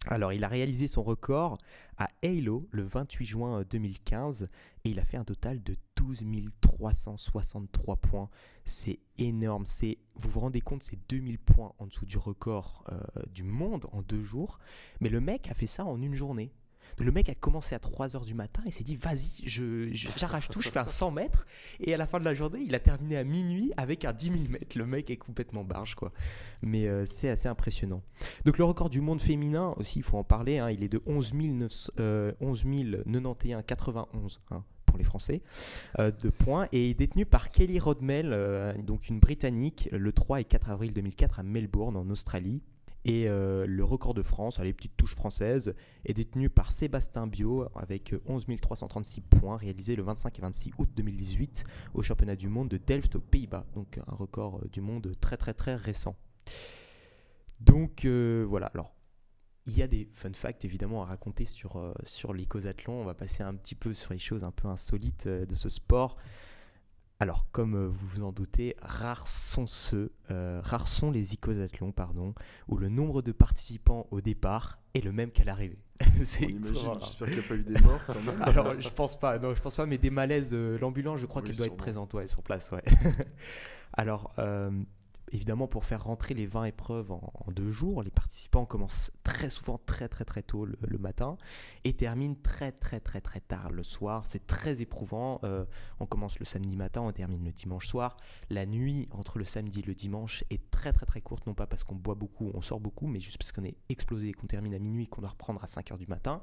Alors, 0.05 0.31
il 0.31 0.43
a 0.43 0.47
réalisé 0.47 0.87
son 0.87 1.03
record 1.03 1.57
à 1.97 2.09
Halo 2.23 2.67
le 2.71 2.83
28 2.83 3.25
juin 3.25 3.63
2015 3.69 4.43
euh, 4.43 4.47
et 4.85 4.91
il 4.91 4.99
a 4.99 5.05
fait 5.05 5.17
un 5.17 5.23
total 5.23 5.61
de 5.63 5.75
12 5.95 6.23
363 6.61 7.95
points. 7.97 8.29
C'est 8.65 8.99
énorme. 9.17 9.65
C'est, 9.65 9.97
vous 10.15 10.29
vous 10.29 10.39
rendez 10.39 10.61
compte, 10.61 10.83
c'est 10.83 10.99
2000 11.09 11.39
points 11.39 11.73
en 11.79 11.87
dessous 11.87 12.05
du 12.05 12.17
record 12.17 12.83
euh, 12.89 12.99
du 13.33 13.43
monde 13.43 13.87
en 13.91 14.01
deux 14.01 14.23
jours. 14.23 14.59
Mais 15.01 15.09
le 15.09 15.19
mec 15.19 15.49
a 15.49 15.53
fait 15.53 15.67
ça 15.67 15.85
en 15.85 16.01
une 16.01 16.13
journée. 16.13 16.51
Le 16.99 17.11
mec 17.11 17.29
a 17.29 17.35
commencé 17.35 17.75
à 17.75 17.79
3h 17.79 18.25
du 18.25 18.33
matin 18.33 18.63
et 18.65 18.71
s'est 18.71 18.83
dit 18.83 18.95
vas-y, 18.95 19.47
j'arrache 20.17 20.49
tout, 20.49 20.61
je 20.61 20.69
fais 20.69 20.79
un 20.79 20.87
100 20.87 21.11
mètres. 21.11 21.45
Et 21.79 21.93
à 21.93 21.97
la 21.97 22.07
fin 22.07 22.19
de 22.19 22.25
la 22.25 22.33
journée, 22.33 22.61
il 22.65 22.75
a 22.75 22.79
terminé 22.79 23.17
à 23.17 23.23
minuit 23.23 23.71
avec 23.77 24.05
un 24.05 24.13
10 24.13 24.25
000 24.25 24.37
mètres. 24.49 24.77
Le 24.77 24.85
mec 24.85 25.09
est 25.09 25.17
complètement 25.17 25.63
barge, 25.63 25.95
quoi. 25.95 26.11
Mais 26.61 26.87
euh, 26.87 27.05
c'est 27.05 27.29
assez 27.29 27.47
impressionnant. 27.47 28.01
Donc 28.45 28.57
le 28.57 28.63
record 28.63 28.89
du 28.89 29.01
monde 29.01 29.21
féminin 29.21 29.73
aussi, 29.77 29.99
il 29.99 30.03
faut 30.03 30.17
en 30.17 30.23
parler. 30.23 30.57
Hein, 30.57 30.71
il 30.71 30.83
est 30.83 30.89
de 30.89 31.01
11, 31.05 31.33
091 31.33 33.63
91 33.65 34.41
pour 34.85 34.97
les 34.97 35.03
Français 35.03 35.41
euh, 35.99 36.11
de 36.11 36.29
points 36.29 36.67
et 36.71 36.89
est 36.89 36.93
détenu 36.95 37.25
par 37.25 37.49
Kelly 37.49 37.79
Rodmel, 37.79 38.31
euh, 38.31 38.73
donc 38.81 39.09
une 39.09 39.19
Britannique, 39.19 39.89
le 39.91 40.11
3 40.11 40.41
et 40.41 40.45
4 40.45 40.71
avril 40.71 40.93
2004 40.93 41.39
à 41.39 41.43
Melbourne 41.43 41.95
en 41.95 42.09
Australie. 42.09 42.61
Et 43.07 43.29
euh, 43.29 43.65
le 43.65 43.85
record 43.85 44.13
de 44.13 44.21
France, 44.21 44.59
les 44.59 44.73
petites 44.73 44.97
touches 44.97 45.15
françaises, 45.15 45.73
est 46.03 46.13
détenu 46.13 46.49
par 46.49 46.73
Sébastien 46.73 47.25
Bio 47.25 47.65
avec 47.73 48.13
11 48.25 48.45
336 48.61 49.21
points 49.21 49.55
réalisés 49.55 49.95
le 49.95 50.03
25 50.03 50.37
et 50.37 50.41
26 50.41 50.71
août 50.77 50.89
2018 50.93 51.63
au 51.93 52.01
championnat 52.01 52.35
du 52.35 52.49
monde 52.49 52.67
de 52.67 52.75
Delft 52.75 53.15
aux 53.15 53.21
Pays-Bas. 53.21 53.65
Donc 53.75 53.97
un 54.05 54.13
record 54.13 54.61
du 54.73 54.81
monde 54.81 55.13
très 55.21 55.37
très 55.37 55.53
très 55.53 55.75
récent. 55.75 56.17
Donc 57.61 58.03
euh, 58.03 58.45
voilà, 58.47 58.67
alors 58.67 58.93
il 59.67 59.77
y 59.77 59.81
a 59.81 59.87
des 59.87 60.09
fun 60.11 60.33
facts 60.33 60.65
évidemment 60.65 61.01
à 61.01 61.05
raconter 61.05 61.45
sur, 61.45 61.77
euh. 61.77 61.93
On 62.87 63.03
va 63.05 63.13
passer 63.13 63.41
un 63.41 63.55
petit 63.55 63.75
peu 63.75 63.93
sur 63.93 64.11
les 64.11 64.19
choses 64.19 64.43
un 64.43 64.51
peu 64.51 64.67
insolites 64.67 65.29
de 65.29 65.55
ce 65.55 65.69
sport. 65.69 66.17
Alors, 67.19 67.47
comme 67.51 67.75
euh, 67.75 67.87
vous 67.87 68.07
vous 68.07 68.23
en 68.23 68.31
doutez, 68.31 68.75
rares 68.79 69.27
sont 69.27 69.65
ceux, 69.65 70.11
euh, 70.29 70.61
rares 70.63 70.87
sont 70.87 71.09
les 71.09 71.33
icosathlons, 71.33 71.91
pardon, 71.91 72.35
où 72.67 72.77
le 72.77 72.89
nombre 72.89 73.23
de 73.23 73.31
participants 73.31 74.05
au 74.11 74.21
départ 74.21 74.77
est 74.93 75.01
le 75.01 75.11
même 75.11 75.31
qu'à 75.31 75.43
l'arrivée. 75.43 75.79
j'espère 76.15 77.27
qu'il 77.27 77.39
n'y 77.39 77.43
a 77.43 77.47
pas 77.47 77.55
eu 77.55 77.63
des 77.63 77.81
morts 77.81 78.01
quand 78.05 78.21
même. 78.21 78.39
Alors, 78.43 78.79
je 78.79 78.89
pense 78.89 79.19
pas, 79.19 79.39
non, 79.39 79.55
je 79.55 79.61
pense 79.61 79.75
pas, 79.75 79.87
mais 79.87 79.97
des 79.97 80.11
malaises, 80.11 80.53
euh, 80.53 80.77
l'ambulance, 80.77 81.19
je 81.19 81.25
crois 81.25 81.41
qu'elle 81.41 81.55
doit 81.55 81.65
être 81.65 81.75
présente, 81.75 82.13
ouais, 82.13 82.27
sur 82.27 82.43
place, 82.43 82.71
ouais. 82.71 82.83
Alors, 83.93 84.35
évidemment, 85.31 85.67
pour 85.67 85.85
faire 85.85 86.03
rentrer 86.03 86.33
les 86.33 86.45
20 86.45 86.65
épreuves 86.65 87.11
en, 87.11 87.31
deux 87.51 87.71
jours, 87.71 88.03
les 88.03 88.11
participants 88.11 88.65
commencent 88.65 89.11
très 89.23 89.49
souvent 89.49 89.79
très 89.85 90.07
très 90.07 90.25
très 90.25 90.43
tôt 90.43 90.65
le, 90.65 90.97
matin 90.97 91.37
et 91.83 91.93
terminent 91.93 92.35
très 92.41 92.71
très 92.71 92.99
très 92.99 93.21
très 93.21 93.39
tard 93.39 93.71
le 93.71 93.83
soir. 93.83 94.25
C'est 94.25 94.47
très 94.47 94.81
éprouvant. 94.81 95.39
Euh, 95.43 95.65
on 95.99 96.05
commence 96.05 96.39
le 96.39 96.45
samedi 96.45 96.75
matin, 96.75 97.01
on 97.01 97.11
termine 97.11 97.43
le 97.43 97.51
dimanche 97.51 97.87
soir. 97.87 98.17
La 98.49 98.65
nuit 98.65 99.07
entre 99.11 99.37
le 99.37 99.45
samedi 99.45 99.79
et 99.79 99.83
le 99.83 99.93
dimanche 99.93 100.43
est 100.49 100.69
très 100.71 100.93
très 100.93 101.05
très 101.05 101.21
courte, 101.21 101.45
non 101.47 101.53
pas 101.53 101.67
parce 101.67 101.83
qu'on 101.83 101.95
boit 101.95 102.15
beaucoup, 102.15 102.51
on 102.53 102.61
sort 102.61 102.79
beaucoup, 102.79 103.07
mais 103.07 103.19
juste 103.19 103.37
parce 103.37 103.51
qu'on 103.51 103.65
est 103.65 103.77
explosé 103.89 104.29
et 104.29 104.33
qu'on 104.33 104.47
termine 104.47 104.73
à 104.73 104.79
minuit, 104.79 105.07
qu'on 105.07 105.21
doit 105.21 105.31
reprendre 105.31 105.63
à 105.63 105.67
5 105.67 105.91
heures 105.91 105.97
du 105.97 106.07
matin. 106.07 106.41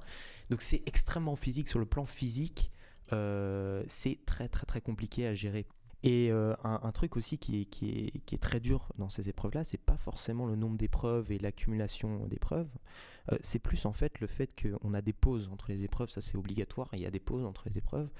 Donc 0.50 0.62
c'est 0.62 0.82
extrêmement 0.86 1.36
physique. 1.36 1.68
Sur 1.68 1.78
le 1.78 1.86
plan 1.86 2.04
physique, 2.04 2.70
euh, 3.12 3.84
c'est 3.88 4.24
très 4.24 4.48
très 4.48 4.66
très 4.66 4.80
compliqué 4.80 5.26
à 5.26 5.34
gérer. 5.34 5.66
Et 6.06 6.30
euh, 6.30 6.54
un, 6.64 6.92
truc 6.92 7.16
aussi 7.16 7.38
qui 7.38 7.66
est, 7.72 8.38
très 8.38 8.60
dur 8.60 8.92
dans 8.98 9.08
ces 9.08 9.30
épreuves-là, 9.30 9.64
c'est 9.64 9.78
pas 9.78 9.96
forcément 9.96 10.44
le 10.44 10.54
nombre 10.54 10.76
d'épreuves 10.76 11.32
et 11.32 11.38
l'accumulation 11.38 12.26
d'épreuves, 12.26 12.68
euh, 13.32 13.38
c'est 13.40 13.58
plus 13.58 13.86
en 13.86 13.92
fait 13.94 14.20
le 14.20 14.26
fait 14.26 14.50
qu'on 14.54 14.92
a 14.92 15.00
des 15.00 15.14
pauses 15.14 15.48
entre 15.50 15.70
les 15.70 15.82
épreuves, 15.82 16.10
ça 16.10 16.20
c'est 16.20 16.36
obligatoire, 16.36 16.90
il 16.92 17.00
y 17.00 17.06
a 17.06 17.10
des 17.10 17.20
pauses 17.20 17.46
entre 17.46 17.66
les 17.70 17.78
épreuves, 17.78 18.10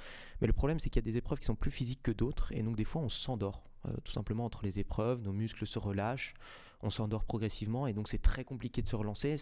mais 0.40 0.46
le 0.46 0.54
problème 0.54 0.80
c'est 0.80 0.88
qu'il 0.88 1.04
y 1.04 1.06
a 1.06 1.12
des 1.12 1.18
épreuves 1.18 1.40
qui 1.40 1.44
sont 1.44 1.56
plus 1.56 1.70
physiques 1.70 2.02
que 2.02 2.10
d'autres, 2.10 2.52
et 2.52 2.62
donc 2.62 2.74
des 2.74 2.84
fois 2.84 3.02
on 3.02 3.10
s'endort, 3.10 3.64
euh, 3.86 3.92
tout 4.02 4.12
simplement 4.12 4.46
entre 4.46 4.64
les 4.64 4.78
épreuves, 4.78 5.20
nos 5.20 5.34
muscles 5.34 5.66
se 5.66 5.78
relâchent, 5.78 6.32
on 6.80 6.88
s'endort 6.88 7.24
progressivement, 7.24 7.86
et 7.86 7.92
donc 7.92 8.08
c'est 8.08 8.22
très 8.22 8.44
compliqué 8.44 8.80
de 8.80 8.88
se 8.88 8.96
relancer, 8.96 9.36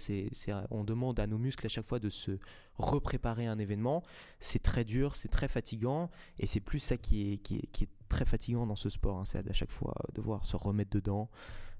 on 0.70 0.82
demande 0.82 1.20
à 1.20 1.28
nos 1.28 1.38
muscles 1.38 1.66
à 1.66 1.68
chaque 1.68 1.86
fois 1.86 2.00
de 2.00 2.10
se 2.10 2.38
repréparer 2.74 3.46
un 3.46 3.60
événement, 3.60 4.02
c'est 4.40 4.62
très 4.62 4.84
dur, 4.84 5.14
c'est 5.14 5.28
très 5.28 5.48
fatigant, 5.48 6.10
et 6.40 6.46
c'est 6.46 6.60
plus 6.60 6.80
ça 6.80 6.96
qui 6.96 7.34
est 7.34 7.92
très 8.12 8.24
fatigant 8.26 8.66
dans 8.66 8.76
ce 8.76 8.90
sport, 8.90 9.18
hein, 9.18 9.24
c'est 9.24 9.48
à 9.48 9.54
chaque 9.54 9.72
fois 9.72 9.94
devoir 10.14 10.44
se 10.44 10.54
remettre 10.54 10.90
dedans 10.90 11.30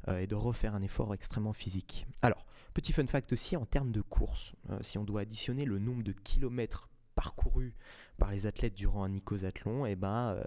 euh, 0.08 0.20
et 0.20 0.26
de 0.26 0.34
refaire 0.34 0.74
un 0.74 0.80
effort 0.80 1.12
extrêmement 1.12 1.52
physique. 1.52 2.06
Alors, 2.22 2.46
petit 2.72 2.94
fun 2.94 3.06
fact 3.06 3.34
aussi 3.34 3.54
en 3.56 3.66
termes 3.66 3.92
de 3.92 4.00
course, 4.00 4.54
euh, 4.70 4.78
si 4.80 4.96
on 4.96 5.04
doit 5.04 5.20
additionner 5.20 5.66
le 5.66 5.78
nombre 5.78 6.02
de 6.02 6.12
kilomètres 6.12 6.88
parcourus 7.14 7.74
par 8.16 8.30
les 8.30 8.46
athlètes 8.46 8.72
durant 8.74 9.04
un 9.04 9.12
icosathlon, 9.12 9.84
et 9.84 9.90
eh 9.90 9.96
ben, 9.96 10.30
euh, 10.30 10.42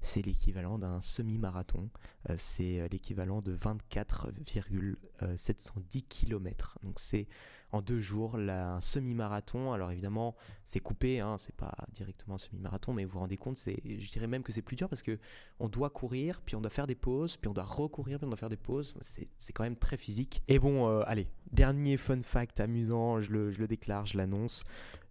c'est 0.00 0.22
l'équivalent 0.22 0.80
d'un 0.80 1.00
semi-marathon. 1.00 1.88
c'est 2.36 2.88
l'équivalent 2.88 3.40
de 3.40 3.52
24,710 3.52 6.02
km. 6.02 6.78
Donc 6.82 6.98
c'est 6.98 7.28
en 7.72 7.80
deux 7.80 7.98
jours 7.98 8.36
un 8.36 8.80
semi-marathon. 8.80 9.72
Alors 9.72 9.90
évidemment, 9.90 10.36
c'est 10.64 10.80
coupé, 10.80 11.20
hein, 11.20 11.36
c'est 11.38 11.56
pas 11.56 11.74
directement 11.92 12.36
un 12.36 12.38
semi-marathon, 12.38 12.92
mais 12.92 13.04
vous 13.04 13.12
vous 13.12 13.18
rendez 13.20 13.38
compte, 13.38 13.56
c'est, 13.56 13.82
je 13.84 14.10
dirais 14.10 14.26
même 14.26 14.42
que 14.42 14.52
c'est 14.52 14.62
plus 14.62 14.76
dur 14.76 14.88
parce 14.88 15.02
que 15.02 15.18
on 15.58 15.68
doit 15.68 15.90
courir, 15.90 16.42
puis 16.42 16.54
on 16.54 16.60
doit 16.60 16.70
faire 16.70 16.86
des 16.86 16.94
pauses, 16.94 17.36
puis 17.36 17.48
on 17.48 17.54
doit 17.54 17.64
recourir, 17.64 18.18
puis 18.18 18.26
on 18.26 18.28
doit 18.28 18.36
faire 18.36 18.50
des 18.50 18.56
pauses. 18.56 18.94
C'est, 19.00 19.52
quand 19.54 19.64
même 19.64 19.76
très 19.76 19.96
physique. 19.96 20.42
Et 20.48 20.58
bon, 20.58 20.88
euh, 20.88 21.02
allez, 21.06 21.26
dernier 21.50 21.96
fun 21.96 22.20
fact 22.20 22.60
amusant, 22.60 23.20
je 23.20 23.32
le, 23.32 23.66
déclare, 23.66 24.06
je 24.06 24.16
l'annonce. 24.18 24.64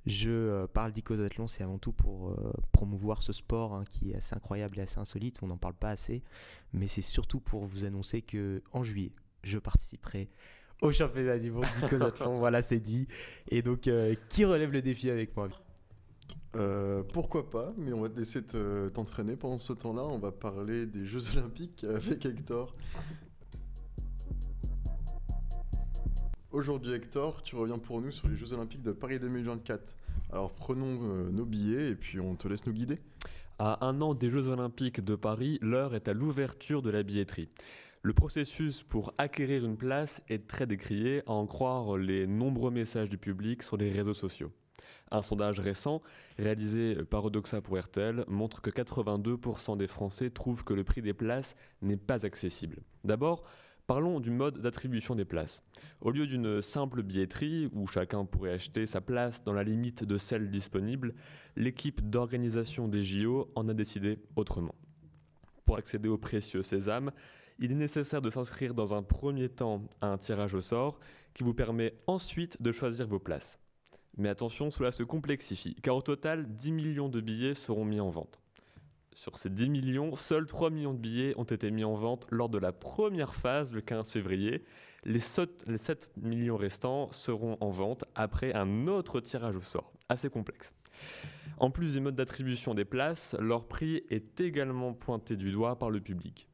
Je 0.08 0.32
euh, 0.32 0.68
parle 0.68 0.92
d'Icosathlon, 0.94 1.46
c'est 1.46 1.64
avant 1.64 1.78
tout 1.78 1.94
pour 1.94 2.30
euh, 2.30 2.54
promouvoir 2.72 3.22
ce 3.22 3.34
sport 3.34 3.76
hein, 3.76 3.84
qui 3.88 4.12
est 4.12 4.16
assez 4.16 4.36
incroyable 4.36 4.80
et 4.80 4.82
assez 4.82 5.00
insolite. 5.00 5.38
On 5.44 5.48
n'en 5.48 5.58
parle 5.58 5.76
pas 5.76 5.90
assez, 5.90 6.24
mais 6.74 6.88
c'est 6.88 7.04
surtout 7.04 7.40
pour 7.40 7.66
vous 7.66 7.86
annoncer 7.86 8.22
que 8.24 8.64
en 8.72 8.82
juillet, 8.82 9.12
je 9.44 9.60
participerai 9.60 10.30
au 10.82 10.92
championnat 10.92 11.38
du 11.38 11.52
monde 11.52 11.66
d'Icosathlon. 11.82 12.38
voilà, 12.40 12.62
c'est 12.62 12.80
dit. 12.80 13.08
Et 13.50 13.62
donc, 13.62 13.88
euh, 13.88 14.16
qui 14.30 14.46
relève 14.46 14.72
le 14.72 14.82
défi 14.82 15.10
avec 15.10 15.36
moi 15.36 15.50
euh, 16.58 17.02
pourquoi 17.14 17.50
pas, 17.50 17.74
mais 17.78 17.94
on 17.94 18.02
va 18.02 18.10
te 18.10 18.20
laisser 18.20 18.44
t'entraîner 18.94 19.38
pendant 19.38 19.58
ce 19.58 19.72
temps-là. 19.72 20.04
On 20.04 20.20
va 20.20 20.34
parler 20.34 20.86
des 20.86 21.06
Jeux 21.06 21.38
Olympiques 21.38 21.86
avec 21.86 22.26
Hector. 22.26 22.76
Aujourd'hui, 26.52 26.92
Hector, 26.92 27.42
tu 27.42 27.56
reviens 27.56 27.80
pour 27.80 28.02
nous 28.02 28.12
sur 28.12 28.28
les 28.28 28.36
Jeux 28.36 28.52
Olympiques 28.52 28.84
de 28.84 28.92
Paris 28.92 29.20
2024. 29.20 29.96
Alors 30.34 30.52
prenons 30.52 31.00
euh, 31.04 31.30
nos 31.30 31.46
billets 31.46 31.92
et 31.92 31.96
puis 31.96 32.20
on 32.20 32.36
te 32.36 32.50
laisse 32.50 32.66
nous 32.66 32.74
guider. 32.74 33.00
À 33.58 33.86
un 33.86 34.02
an 34.02 34.14
des 34.14 34.30
Jeux 34.30 34.50
Olympiques 34.50 35.02
de 35.02 35.16
Paris, 35.16 35.60
l'heure 35.62 35.96
est 35.96 36.10
à 36.10 36.14
l'ouverture 36.14 36.82
de 36.82 36.90
la 36.90 37.04
billetterie. 37.04 37.48
Le 38.04 38.14
processus 38.14 38.82
pour 38.82 39.14
acquérir 39.20 39.64
une 39.64 39.78
place 39.78 40.24
est 40.28 40.48
très 40.48 40.66
décrié, 40.66 41.22
à 41.28 41.34
en 41.34 41.46
croire 41.46 41.98
les 41.98 42.26
nombreux 42.26 42.72
messages 42.72 43.10
du 43.10 43.20
public 43.20 43.62
sur 43.62 43.78
les 43.78 43.92
réseaux 43.92 44.16
sociaux. 44.16 44.52
Un 45.12 45.22
sondage 45.22 45.60
récent, 45.60 46.02
réalisé 46.40 46.96
par 47.12 47.24
Odoxa 47.26 47.62
pour 47.62 47.78
RTL, 47.78 48.26
montre 48.28 48.60
que 48.64 48.72
82% 48.72 49.78
des 49.78 49.86
Français 49.86 50.32
trouvent 50.32 50.64
que 50.64 50.74
le 50.74 50.84
prix 50.84 51.04
des 51.04 51.14
places 51.14 51.56
n'est 51.84 51.96
pas 51.96 52.26
accessible. 52.26 52.82
D'abord, 53.04 53.44
parlons 53.86 54.20
du 54.20 54.32
mode 54.32 54.58
d'attribution 54.58 55.14
des 55.14 55.26
places. 55.26 55.62
Au 56.00 56.10
lieu 56.10 56.26
d'une 56.26 56.64
simple 56.64 57.04
billetterie, 57.04 57.70
où 57.72 57.86
chacun 57.86 58.26
pourrait 58.26 58.54
acheter 58.54 58.88
sa 58.88 59.02
place 59.02 59.44
dans 59.44 59.54
la 59.54 59.64
limite 59.64 60.06
de 60.06 60.18
celle 60.18 60.50
disponible, 60.50 61.14
l'équipe 61.56 62.10
d'organisation 62.10 62.88
des 62.88 63.04
JO 63.04 63.52
en 63.54 63.70
a 63.70 63.76
décidé 63.76 64.18
autrement. 64.36 64.74
Pour 65.66 65.78
accéder 65.78 66.10
au 66.10 66.18
précieux 66.18 66.64
sésame, 66.64 67.12
il 67.60 67.72
est 67.72 67.76
nécessaire 67.76 68.22
de 68.22 68.30
s'inscrire 68.30 68.74
dans 68.74 68.94
un 68.94 69.04
premier 69.04 69.50
temps 69.50 69.84
à 70.02 70.08
un 70.08 70.18
tirage 70.18 70.54
au 70.54 70.62
sort 70.62 71.00
qui 71.34 71.44
vous 71.44 71.54
permet 71.54 71.94
ensuite 72.08 72.62
de 72.62 72.72
choisir 72.72 73.08
vos 73.08 73.20
places. 73.20 73.60
Mais 74.18 74.30
attention, 74.30 74.72
cela 74.72 74.92
se 74.92 75.04
complexifie, 75.04 75.76
car 75.76 75.96
au 75.96 76.02
total, 76.02 76.46
10 76.56 76.72
millions 76.72 77.10
de 77.10 77.22
billets 77.22 77.54
seront 77.54 77.86
mis 77.86 78.00
en 78.00 78.10
vente. 78.10 78.42
Sur 79.14 79.38
ces 79.38 79.50
10 79.50 79.70
millions, 79.70 80.16
seuls 80.16 80.48
3 80.48 80.70
millions 80.70 80.94
de 80.94 81.00
billets 81.00 81.34
ont 81.38 81.44
été 81.44 81.70
mis 81.72 81.84
en 81.84 81.96
vente 81.96 82.28
lors 82.30 82.50
de 82.50 82.58
la 82.58 82.72
première 82.72 83.36
phase 83.36 83.72
le 83.72 83.82
15 83.82 84.12
février. 84.12 84.64
Les 85.04 85.20
7 85.20 86.12
millions 86.18 86.58
restants 86.58 87.12
seront 87.12 87.58
en 87.60 87.70
vente 87.70 88.06
après 88.16 88.54
un 88.54 88.88
autre 88.88 89.20
tirage 89.20 89.56
au 89.56 89.62
sort, 89.62 89.92
assez 90.10 90.30
complexe. 90.30 90.74
En 91.58 91.72
plus 91.72 91.94
du 91.94 92.00
mode 92.00 92.16
d'attribution 92.16 92.74
des 92.74 92.86
places, 92.86 93.36
leur 93.40 93.68
prix 93.68 94.04
est 94.10 94.40
également 94.40 94.94
pointé 94.94 95.36
du 95.36 95.52
doigt 95.52 95.78
par 95.78 95.90
le 95.90 96.00
public. 96.00 96.48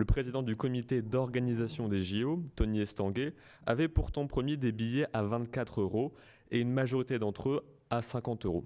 Le 0.00 0.06
président 0.06 0.42
du 0.42 0.56
comité 0.56 1.02
d'organisation 1.02 1.86
des 1.86 2.02
JO, 2.02 2.42
Tony 2.56 2.80
Estanguet, 2.80 3.34
avait 3.66 3.86
pourtant 3.86 4.26
promis 4.26 4.56
des 4.56 4.72
billets 4.72 5.06
à 5.12 5.22
24 5.22 5.82
euros 5.82 6.14
et 6.50 6.58
une 6.58 6.72
majorité 6.72 7.18
d'entre 7.18 7.50
eux 7.50 7.64
à 7.90 8.00
50 8.00 8.46
euros. 8.46 8.64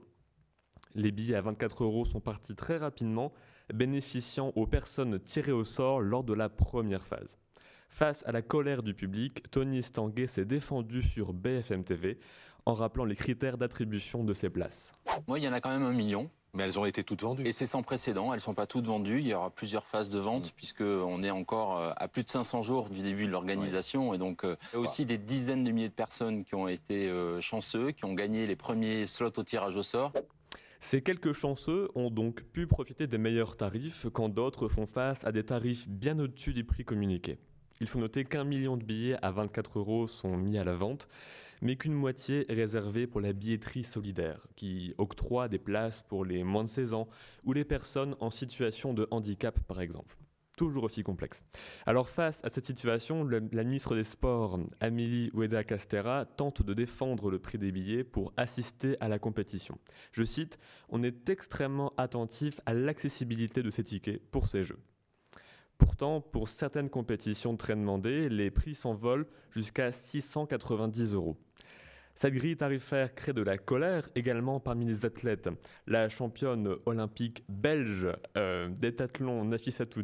Les 0.95 1.11
billets 1.11 1.35
à 1.35 1.41
24 1.41 1.83
euros 1.83 2.05
sont 2.05 2.21
partis 2.21 2.55
très 2.55 2.77
rapidement, 2.77 3.33
bénéficiant 3.75 4.53
aux 4.55 4.69
personnes 4.69 5.19
tirées 5.19 5.51
au 5.51 5.65
sort 5.65 6.01
lors 6.01 6.23
de 6.23 6.35
la 6.35 6.49
première 6.49 7.05
phase. 7.05 7.37
Face 7.89 8.23
à 8.29 8.31
la 8.31 8.41
colère 8.41 8.85
du 8.85 8.95
public, 8.95 9.51
Tony 9.51 9.79
Estanguet 9.79 10.29
s'est 10.29 10.45
défendu 10.45 11.03
sur 11.03 11.33
BFM 11.33 11.83
TV 11.83 12.21
en 12.65 12.75
rappelant 12.75 13.07
les 13.07 13.17
critères 13.17 13.59
d'attribution 13.59 14.23
de 14.23 14.35
ses 14.35 14.51
places. 14.51 14.95
Moi, 15.27 15.41
il 15.41 15.45
y 15.45 15.49
en 15.49 15.53
a 15.53 15.61
quand 15.61 15.71
même 15.71 15.83
un 15.83 15.95
million. 15.95 16.31
Mais 16.55 16.63
elles 16.63 16.79
ont 16.79 16.85
été 16.85 17.05
toutes 17.05 17.23
vendues. 17.23 17.47
Et 17.47 17.53
c'est 17.53 17.67
sans 17.67 17.83
précédent, 17.83 18.33
elles 18.33 18.39
ne 18.39 18.43
sont 18.43 18.55
pas 18.55 18.67
toutes 18.67 18.87
vendues. 18.87 19.21
Il 19.21 19.27
y 19.27 19.35
aura 19.35 19.51
plusieurs 19.51 19.87
phases 19.87 20.09
de 20.09 20.19
vente, 20.19 20.53
puisque 20.57 20.77
puisqu'on 20.77 21.23
est 21.23 21.31
encore 21.31 21.79
euh, 21.79 21.91
à 21.97 22.09
plus 22.09 22.23
de 22.23 22.31
500 22.31 22.63
jours 22.63 22.91
du 22.91 23.03
début 23.03 23.27
de 23.27 23.31
l'organisation. 23.31 24.15
Et 24.15 24.19
donc, 24.19 24.41
il 24.45 24.57
y 24.73 24.77
a 24.77 24.79
aussi 24.79 25.05
des 25.05 25.19
dizaines 25.19 25.63
de 25.65 25.71
milliers 25.71 25.89
de 25.89 25.95
personnes 25.95 26.45
qui 26.45 26.55
ont 26.55 26.69
été 26.69 27.09
euh, 27.09 27.41
chanceux, 27.41 27.91
qui 27.91 28.05
ont 28.05 28.15
gagné 28.15 28.47
les 28.47 28.57
premiers 28.57 29.07
slots 29.07 29.33
au 29.37 29.43
tirage 29.43 29.77
au 29.77 29.83
sort. 29.83 30.13
Ces 30.81 31.01
quelques 31.01 31.33
chanceux 31.33 31.89
ont 31.95 32.11
donc 32.11 32.43
pu 32.43 32.67
profiter 32.67 33.07
des 33.07 33.17
meilleurs 33.17 33.57
tarifs, 33.57 34.07
quand 34.13 34.29
d'autres 34.29 34.69
font 34.69 34.87
face 34.87 35.25
à 35.25 35.33
des 35.33 35.43
tarifs 35.43 35.89
bien 35.89 36.19
au-dessus 36.19 36.53
des 36.53 36.63
prix 36.63 36.85
communiqués. 36.85 37.39
Il 37.81 37.89
faut 37.89 37.99
noter 37.99 38.25
qu'un 38.25 38.45
million 38.45 38.77
de 38.77 38.85
billets 38.85 39.17
à 39.23 39.31
24 39.31 39.79
euros 39.79 40.07
sont 40.07 40.37
mis 40.37 40.59
à 40.59 40.65
la 40.65 40.75
vente, 40.75 41.09
mais 41.65 41.77
qu'une 41.77 41.95
moitié 41.95 42.51
est 42.53 42.55
réservée 42.55 43.07
pour 43.07 43.23
la 43.23 43.33
billetterie 43.33 43.83
solidaire, 43.83 44.47
qui 44.55 44.95
octroie 44.99 45.49
des 45.49 45.59
places 45.59 46.03
pour 46.03 46.25
les 46.25 46.45
moins 46.45 46.63
de 46.63 46.69
16 46.69 46.93
ans 46.93 47.09
ou 47.43 47.55
les 47.55 47.65
personnes 47.65 48.15
en 48.21 48.31
situation 48.31 48.93
de 48.93 49.09
handicap 49.11 49.59
par 49.67 49.81
exemple. 49.81 50.17
Toujours 50.57 50.85
aussi 50.85 51.03
complexe. 51.03 51.43
Alors 51.85 52.09
face 52.09 52.45
à 52.45 52.51
cette 52.51 52.67
situation, 52.67 53.25
la 53.25 53.65
ministre 53.65 53.97
des 53.97 54.05
Sports, 54.05 54.61
Amélie 54.79 55.31
Oueda 55.33 55.65
Castera, 55.65 56.27
tente 56.27 56.63
de 56.63 56.75
défendre 56.75 57.31
le 57.31 57.41
prix 57.41 57.59
des 57.59 57.73
billets 57.73 58.05
pour 58.05 58.33
assister 58.37 58.97
à 59.01 59.09
la 59.09 59.19
compétition. 59.19 59.79
Je 60.13 60.23
cite, 60.23 60.59
On 60.91 61.03
est 61.03 61.29
extrêmement 61.29 61.93
attentif 61.97 62.61
à 62.67 62.75
l'accessibilité 62.75 63.65
de 63.65 63.71
ces 63.71 63.83
tickets 63.83 64.23
pour 64.31 64.47
ces 64.47 64.63
jeux. 64.63 64.79
Pourtant, 65.79 66.21
pour 66.21 66.49
certaines 66.49 66.91
compétitions 66.91 67.57
très 67.57 67.75
demandées, 67.75 68.29
les 68.29 68.51
prix 68.53 68.77
s'envolent 68.77 69.27
jusqu'à 69.51 69.91
690 69.91 71.15
euros. 71.15 71.37
Cette 72.15 72.35
grille 72.35 72.57
tarifaire 72.57 73.13
crée 73.15 73.33
de 73.33 73.43
la 73.43 73.59
colère 73.59 74.09
également 74.15 74.61
parmi 74.61 74.85
les 74.85 75.05
athlètes. 75.05 75.49
La 75.89 76.09
championne 76.09 76.77
olympique 76.87 77.45
belge 77.49 78.07
euh, 78.37 78.69
détathlon 78.69 79.45
Nafissatou 79.45 80.03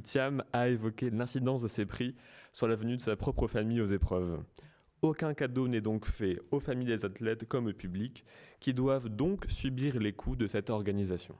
a 0.52 0.68
évoqué 0.68 1.10
l'incidence 1.10 1.62
de 1.62 1.68
ces 1.68 1.86
prix 1.86 2.16
sur 2.52 2.66
la 2.66 2.74
venue 2.74 2.96
de 2.96 3.02
sa 3.02 3.14
propre 3.14 3.46
famille 3.46 3.80
aux 3.80 3.86
épreuves. 3.86 4.42
Aucun 5.02 5.34
cadeau 5.34 5.68
n'est 5.68 5.80
donc 5.80 6.04
fait 6.04 6.40
aux 6.50 6.60
familles 6.60 6.88
des 6.88 7.04
athlètes 7.04 7.46
comme 7.46 7.68
au 7.68 7.72
public, 7.72 8.24
qui 8.58 8.74
doivent 8.74 9.08
donc 9.08 9.44
subir 9.48 9.98
les 10.00 10.12
coûts 10.12 10.36
de 10.36 10.48
cette 10.48 10.68
organisation. 10.68 11.36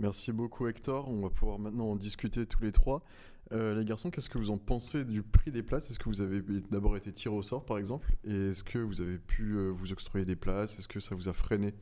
Merci 0.00 0.32
beaucoup 0.32 0.66
Hector. 0.66 1.08
On 1.08 1.22
va 1.22 1.30
pouvoir 1.30 1.58
maintenant 1.58 1.90
en 1.90 1.96
discuter 1.96 2.46
tous 2.46 2.62
les 2.62 2.72
trois. 2.72 3.04
Euh, 3.52 3.78
les 3.78 3.84
garçons, 3.84 4.10
qu'est-ce 4.10 4.28
que 4.28 4.38
vous 4.38 4.50
en 4.50 4.58
pensez 4.58 5.04
du 5.04 5.22
prix 5.22 5.52
des 5.52 5.62
places? 5.62 5.90
Est-ce 5.90 6.00
que 6.00 6.08
vous 6.08 6.20
avez 6.20 6.42
d'abord 6.70 6.96
été 6.96 7.12
tiré 7.12 7.34
au 7.34 7.42
sort 7.42 7.64
par 7.64 7.78
exemple? 7.78 8.12
Et 8.24 8.48
est-ce 8.48 8.64
que 8.64 8.78
vous 8.78 9.00
avez 9.00 9.18
pu 9.18 9.52
euh, 9.52 9.70
vous 9.70 9.92
octroyer 9.92 10.24
des 10.24 10.34
places? 10.34 10.78
Est-ce 10.78 10.88
que 10.88 10.98
ça 10.98 11.14
vous 11.14 11.28
a 11.28 11.32
freiné? 11.32 11.74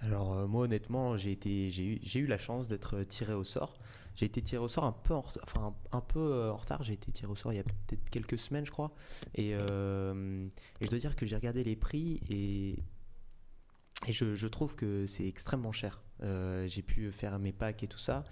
Alors 0.00 0.34
euh, 0.34 0.46
moi 0.46 0.64
honnêtement 0.64 1.16
j'ai 1.16 1.36
eu, 2.14 2.26
la 2.26 2.38
chance 2.38 2.68
d'être 2.68 3.02
tiré 3.02 3.32
au 3.32 3.44
sort. 3.44 3.78
J'ai 4.14 4.26
été 4.26 4.40
tiré 4.40 4.62
au 4.62 4.68
sort 4.68 4.84
un 4.84 4.92
peu 4.92 5.14
en, 5.14 5.24
un, 5.90 6.00
peu 6.02 6.50
en 6.50 6.56
retard. 6.56 6.84
J'ai 6.84 6.94
été 6.94 7.10
tiré 7.10 7.32
au 7.32 7.34
sort 7.34 7.52
il 7.52 7.56
y 7.56 7.60
a 7.60 7.64
peut-être 7.64 8.10
quelques 8.10 8.38
semaines 8.38 8.66
je 8.66 8.70
crois. 8.70 8.94
Et 9.34 9.54
je 9.54 10.88
dois 10.88 10.98
dire 10.98 11.16
que 11.16 11.26
j'ai 11.26 11.34
regardé 11.34 11.64
les 11.64 11.74
prix 11.74 12.20
et 12.28 12.78
et 14.06 14.12
je, 14.12 14.46
trouve 14.46 14.74
que 14.74 15.06
c'est 15.06 15.26
extrêmement 15.26 15.72
cher. 15.72 16.02
Euh, 16.22 16.66
j'ai 16.68 16.82
pu 16.82 17.10
faire 17.10 17.38
mes 17.38 17.52
packs 17.52 17.82
et 17.82 17.86
tout 17.86 17.98
ça. 17.98 18.24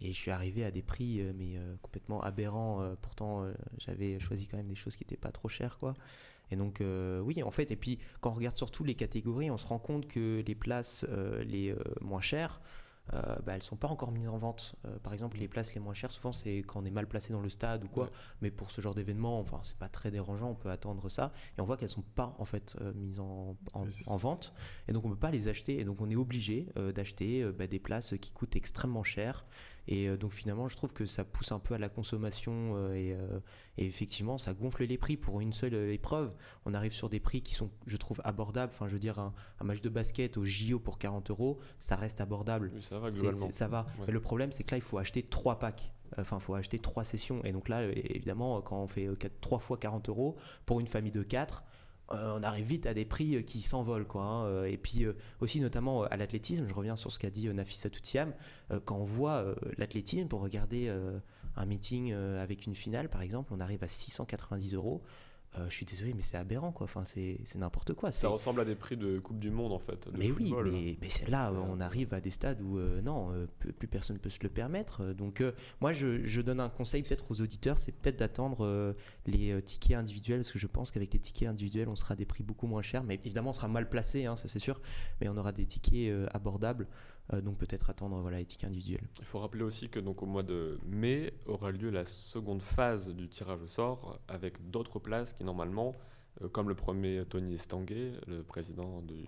Et 0.00 0.08
je 0.08 0.16
suis 0.16 0.30
arrivé 0.30 0.64
à 0.64 0.70
des 0.70 0.82
prix 0.82 1.20
euh, 1.20 1.32
mais 1.34 1.56
euh, 1.56 1.74
complètement 1.80 2.22
aberrants. 2.22 2.94
pourtant, 3.02 3.46
j'avais 3.78 4.18
choisi 4.20 4.46
quand 4.46 4.56
même 4.56 4.68
des 4.68 4.74
choses 4.74 4.96
qui 4.96 5.04
n'étaient 5.04 5.16
pas 5.16 5.32
trop 5.32 5.48
chères, 5.48 5.78
quoi. 5.78 5.94
Et 6.52 6.56
donc, 6.56 6.80
oui, 7.24 7.42
en 7.42 7.50
fait, 7.50 7.72
et 7.72 7.76
puis 7.76 7.98
quand 8.20 8.30
on 8.30 8.34
regarde 8.34 8.56
surtout 8.56 8.84
les 8.84 8.94
catégories, 8.94 9.50
on 9.50 9.56
se 9.56 9.66
rend 9.66 9.80
compte 9.80 10.06
que 10.06 10.44
les 10.46 10.54
places 10.54 11.04
les 11.44 11.74
moins 12.00 12.20
chères, 12.20 12.60
bah, 13.12 13.54
elles 13.54 13.62
sont 13.62 13.76
pas 13.76 13.88
encore 13.88 14.12
mises 14.12 14.28
en 14.28 14.38
vente. 14.38 14.74
Euh, 14.84 14.98
par 14.98 15.12
exemple, 15.12 15.38
les 15.38 15.48
places 15.48 15.74
les 15.74 15.80
moins 15.80 15.94
chères, 15.94 16.12
souvent, 16.12 16.32
c'est 16.32 16.58
quand 16.58 16.80
on 16.80 16.84
est 16.84 16.90
mal 16.90 17.06
placé 17.06 17.32
dans 17.32 17.40
le 17.40 17.48
stade 17.48 17.84
ou 17.84 17.88
quoi. 17.88 18.04
Ouais. 18.04 18.10
Mais 18.42 18.50
pour 18.50 18.70
ce 18.70 18.80
genre 18.80 18.94
d'événement, 18.94 19.38
enfin, 19.38 19.60
c'est 19.62 19.78
pas 19.78 19.88
très 19.88 20.10
dérangeant, 20.10 20.50
on 20.50 20.54
peut 20.54 20.70
attendre 20.70 21.08
ça. 21.08 21.32
Et 21.56 21.60
on 21.60 21.64
voit 21.64 21.76
qu'elles 21.76 21.88
sont 21.88 22.02
pas 22.02 22.34
en 22.38 22.44
fait 22.44 22.76
euh, 22.80 22.92
mises 22.94 23.20
en, 23.20 23.56
vente. 24.16 24.52
Et 24.88 24.92
donc, 24.92 25.04
on 25.04 25.10
peut 25.10 25.16
pas 25.16 25.30
les 25.30 25.48
acheter. 25.48 25.78
Et 25.78 25.84
donc, 25.84 26.00
on 26.00 26.10
est 26.10 26.16
obligé 26.16 26.68
euh, 26.76 26.92
d'acheter 26.92 27.42
euh, 27.42 27.52
bah, 27.52 27.66
des 27.66 27.78
places 27.78 28.14
qui 28.20 28.32
coûtent 28.32 28.56
extrêmement 28.56 29.04
cher. 29.04 29.46
Et 29.88 30.08
euh, 30.08 30.16
donc, 30.16 30.32
finalement, 30.32 30.68
je 30.68 30.76
trouve 30.76 30.92
que 30.92 31.06
ça 31.06 31.24
pousse 31.24 31.52
un 31.52 31.58
peu 31.58 31.74
à 31.74 31.78
la 31.78 31.88
consommation 31.88 32.74
euh, 32.76 32.94
et, 32.94 33.12
euh, 33.12 33.40
et 33.78 33.86
effectivement, 33.86 34.38
ça 34.38 34.54
gonfle 34.54 34.84
les 34.84 34.98
prix 34.98 35.16
pour 35.16 35.40
une 35.40 35.52
seule 35.52 35.74
épreuve. 35.90 36.32
On 36.64 36.74
arrive 36.74 36.92
sur 36.92 37.08
des 37.08 37.20
prix 37.20 37.42
qui 37.42 37.54
sont, 37.54 37.70
je 37.86 37.96
trouve, 37.96 38.20
abordables. 38.24 38.72
Enfin, 38.74 38.88
je 38.88 38.94
veux 38.94 38.98
dire, 38.98 39.18
un, 39.18 39.32
un 39.60 39.64
match 39.64 39.80
de 39.80 39.88
basket 39.88 40.36
au 40.36 40.44
JO 40.44 40.78
pour 40.78 40.98
40 40.98 41.30
euros, 41.30 41.58
ça 41.78 41.96
reste 41.96 42.20
abordable. 42.20 42.72
Oui, 42.74 42.82
ça 42.82 42.98
va 42.98 43.10
globalement. 43.10 43.50
ça 43.50 43.68
va. 43.68 43.86
Ouais. 43.98 44.04
Mais 44.08 44.12
le 44.12 44.20
problème, 44.20 44.52
c'est 44.52 44.64
que 44.64 44.72
là, 44.72 44.78
il 44.78 44.82
faut 44.82 44.98
acheter 44.98 45.22
trois 45.22 45.58
packs. 45.58 45.92
Enfin, 46.18 46.38
il 46.38 46.42
faut 46.42 46.54
acheter 46.54 46.78
trois 46.78 47.04
sessions. 47.04 47.44
Et 47.44 47.52
donc 47.52 47.68
là, 47.68 47.84
évidemment, 47.84 48.60
quand 48.62 48.80
on 48.80 48.86
fait 48.86 49.08
3 49.40 49.58
fois 49.58 49.76
40 49.76 50.08
euros 50.08 50.36
pour 50.64 50.80
une 50.80 50.86
famille 50.86 51.12
de 51.12 51.22
4, 51.22 51.64
on 52.08 52.42
arrive 52.42 52.66
vite 52.66 52.86
à 52.86 52.94
des 52.94 53.04
prix 53.04 53.36
euh, 53.36 53.42
qui 53.42 53.62
s'envolent. 53.62 54.06
Quoi, 54.06 54.22
hein. 54.22 54.44
Euh, 54.46 54.64
Et 54.66 54.76
puis 54.76 55.04
euh, 55.04 55.14
aussi, 55.40 55.60
notamment 55.60 56.04
euh, 56.04 56.06
à 56.10 56.16
l'athlétisme, 56.16 56.66
je 56.68 56.74
reviens 56.74 56.96
sur 56.96 57.12
ce 57.12 57.18
qu'a 57.18 57.30
dit 57.30 57.48
euh, 57.48 57.52
Nafisa 57.52 57.90
Toutiam, 57.90 58.32
euh, 58.70 58.80
quand 58.84 58.96
on 58.96 59.04
voit 59.04 59.36
euh, 59.36 59.54
l'athlétisme 59.78 60.28
pour 60.28 60.40
regarder 60.40 60.88
euh, 60.88 61.18
un 61.56 61.66
meeting 61.66 62.12
euh, 62.12 62.42
avec 62.42 62.66
une 62.66 62.74
finale, 62.74 63.08
par 63.08 63.22
exemple, 63.22 63.52
on 63.52 63.60
arrive 63.60 63.82
à 63.82 63.88
690 63.88 64.74
euros. 64.74 65.02
Euh, 65.58 65.66
je 65.68 65.74
suis 65.74 65.86
désolé, 65.86 66.12
mais 66.14 66.22
c'est 66.22 66.36
aberrant, 66.36 66.72
quoi. 66.72 66.84
Enfin, 66.84 67.04
c'est 67.04 67.38
n'importe 67.56 67.94
quoi. 67.94 68.12
Ça 68.12 68.28
ressemble 68.28 68.60
à 68.60 68.64
des 68.64 68.74
prix 68.74 68.96
de 68.96 69.18
Coupe 69.18 69.38
du 69.38 69.50
Monde 69.50 69.72
en 69.72 69.78
fait. 69.78 70.08
de 70.08 70.18
mais 70.18 70.30
oui, 70.30 70.52
mais, 70.64 70.98
mais 71.00 71.08
c'est 71.08 71.28
là, 71.28 71.52
on 71.52 71.80
arrive 71.80 72.12
à 72.14 72.20
des 72.20 72.30
stades 72.30 72.60
où 72.60 72.78
euh, 72.78 73.00
non, 73.00 73.32
euh, 73.32 73.46
plus 73.78 73.88
personne 73.88 74.16
ne 74.16 74.20
peut 74.20 74.30
se 74.30 74.42
le 74.42 74.48
permettre. 74.48 75.12
Donc 75.12 75.40
euh, 75.40 75.52
moi, 75.80 75.92
je, 75.92 76.24
je 76.24 76.40
donne 76.40 76.60
un 76.60 76.68
conseil 76.68 77.02
peut-être 77.02 77.30
aux 77.30 77.40
auditeurs, 77.40 77.78
c'est 77.78 77.92
peut-être 77.92 78.18
d'attendre 78.18 78.94
les 79.26 79.60
tickets 79.62 79.96
individuels, 79.96 80.40
parce 80.40 80.52
que 80.52 80.58
je 80.58 80.66
pense 80.66 80.90
qu'avec 80.90 81.12
les 81.12 81.20
tickets 81.20 81.48
individuels, 81.48 81.88
on 81.88 81.96
sera 81.96 82.12
à 82.12 82.16
des 82.16 82.26
prix 82.26 82.42
beaucoup 82.42 82.66
moins 82.66 82.82
chers. 82.82 83.04
Mais 83.04 83.14
évidemment, 83.24 83.50
on 83.50 83.54
sera 83.54 83.68
mal 83.68 83.88
placé, 83.88 84.26
hein, 84.26 84.36
ça 84.36 84.48
c'est 84.48 84.58
sûr, 84.58 84.80
mais 85.20 85.28
on 85.28 85.36
aura 85.36 85.52
des 85.52 85.66
tickets 85.66 86.12
abordables. 86.32 86.86
Euh, 87.32 87.40
donc 87.40 87.58
peut-être 87.58 87.90
attendre 87.90 88.20
voilà, 88.20 88.38
les 88.38 88.44
tickets 88.44 88.68
individuels. 88.68 89.08
Il 89.18 89.24
faut 89.24 89.40
rappeler 89.40 89.64
aussi 89.64 89.88
que 89.88 89.98
donc 89.98 90.22
au 90.22 90.26
mois 90.26 90.44
de 90.44 90.78
mai 90.86 91.32
aura 91.46 91.72
lieu 91.72 91.90
la 91.90 92.04
seconde 92.04 92.62
phase 92.62 93.08
du 93.12 93.28
tirage 93.28 93.62
au 93.62 93.66
sort 93.66 94.20
avec 94.28 94.70
d'autres 94.70 95.00
places 95.00 95.32
qui 95.32 95.42
normalement, 95.42 95.94
euh, 96.42 96.48
comme 96.48 96.68
le 96.68 96.76
premier 96.76 97.24
Tony 97.28 97.54
Estanguet, 97.54 98.12
le 98.28 98.44
président 98.44 99.02
du, 99.02 99.24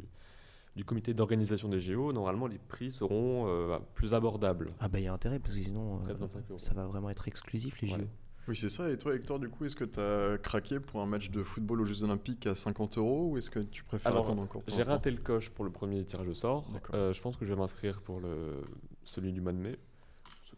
du 0.77 0.85
comité 0.85 1.13
d'organisation 1.13 1.69
des 1.69 1.81
JO, 1.81 2.13
normalement 2.13 2.47
les 2.47 2.59
prix 2.59 2.93
seront 2.93 3.47
euh, 3.49 3.79
plus 3.95 4.15
abordables. 4.15 4.73
Ah 4.79 4.89
bah 4.89 5.01
il 5.01 5.05
y 5.05 5.09
a 5.09 5.13
intérêt, 5.13 5.41
parce 5.41 5.57
que 5.57 5.63
sinon, 5.63 5.99
Près 5.99 6.13
euh, 6.13 6.15
de 6.15 6.21
25 6.21 6.51
euros. 6.51 6.59
ça 6.61 6.75
va 6.75 6.87
vraiment 6.87 7.11
être 7.11 7.27
exclusif 7.27 7.81
les 7.81 7.93
Ouais. 7.93 8.09
Oui, 8.49 8.57
c'est 8.57 8.71
ça. 8.71 8.91
Et 8.91 8.97
toi, 8.97 9.15
Hector, 9.15 9.39
du 9.39 9.49
coup, 9.51 9.67
est-ce 9.67 9.77
que 9.77 9.85
tu 9.85 10.01
as 10.01 10.39
craqué 10.39 10.81
pour 10.81 11.01
un 11.03 11.07
match 11.07 11.31
de 11.31 11.43
football 11.43 11.83
aux 11.83 11.85
Jeux 11.85 12.03
Olympiques 12.03 12.47
à 12.47 12.55
50 12.55 12.97
euros 12.97 13.29
ou 13.33 13.37
est-ce 13.39 13.51
que 13.51 13.61
tu 13.61 13.85
préfères 13.85 14.11
Alors, 14.11 14.25
attendre 14.25 14.41
encore 14.43 14.63
J'ai 14.69 14.83
raté 14.83 15.11
le 15.11 15.19
coche 15.19 15.51
pour 15.51 15.65
le 15.67 15.71
premier 15.71 16.03
tirage 16.05 16.29
au 16.29 16.35
sort. 16.35 16.65
Euh, 16.95 17.13
je 17.13 17.21
pense 17.21 17.37
que 17.37 17.45
je 17.45 17.53
vais 17.53 17.59
m'inscrire 17.61 18.01
pour 18.01 18.21
le, 18.21 18.63
celui 19.05 19.33
du 19.35 19.43
mois 19.43 19.53
de 19.53 19.59
mai. 19.59 19.79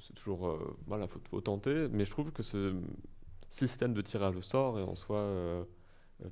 C'est- 0.01 0.15
toujours. 0.15 0.49
euh, 0.49 0.77
voilà, 0.87 1.07
faut, 1.09 1.21
faut 1.31 1.41
tenter. 1.41 1.89
Mais 1.91 2.05
je 2.05 2.11
trouve 2.11 2.31
que 2.33 2.43
ce 2.45 2.75
système 3.49 3.93
de 3.93 4.01
tirage 4.03 4.37
au 4.37 4.43
sort 4.43 4.79
est 4.79 4.83
en 4.85 4.95
soi 4.95 5.19
euh, 5.19 5.65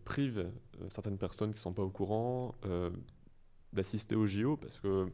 prive 0.05 0.51
certaines 0.91 1.19
personnes 1.19 1.51
qui 1.51 1.57
ne 1.57 1.61
sont 1.63 1.73
pas 1.73 1.83
au 1.83 1.91
courant 1.91 2.55
d'assister 3.73 4.15
au 4.15 4.27
JO 4.29 4.57
parce 4.57 4.79
que. 4.79 5.09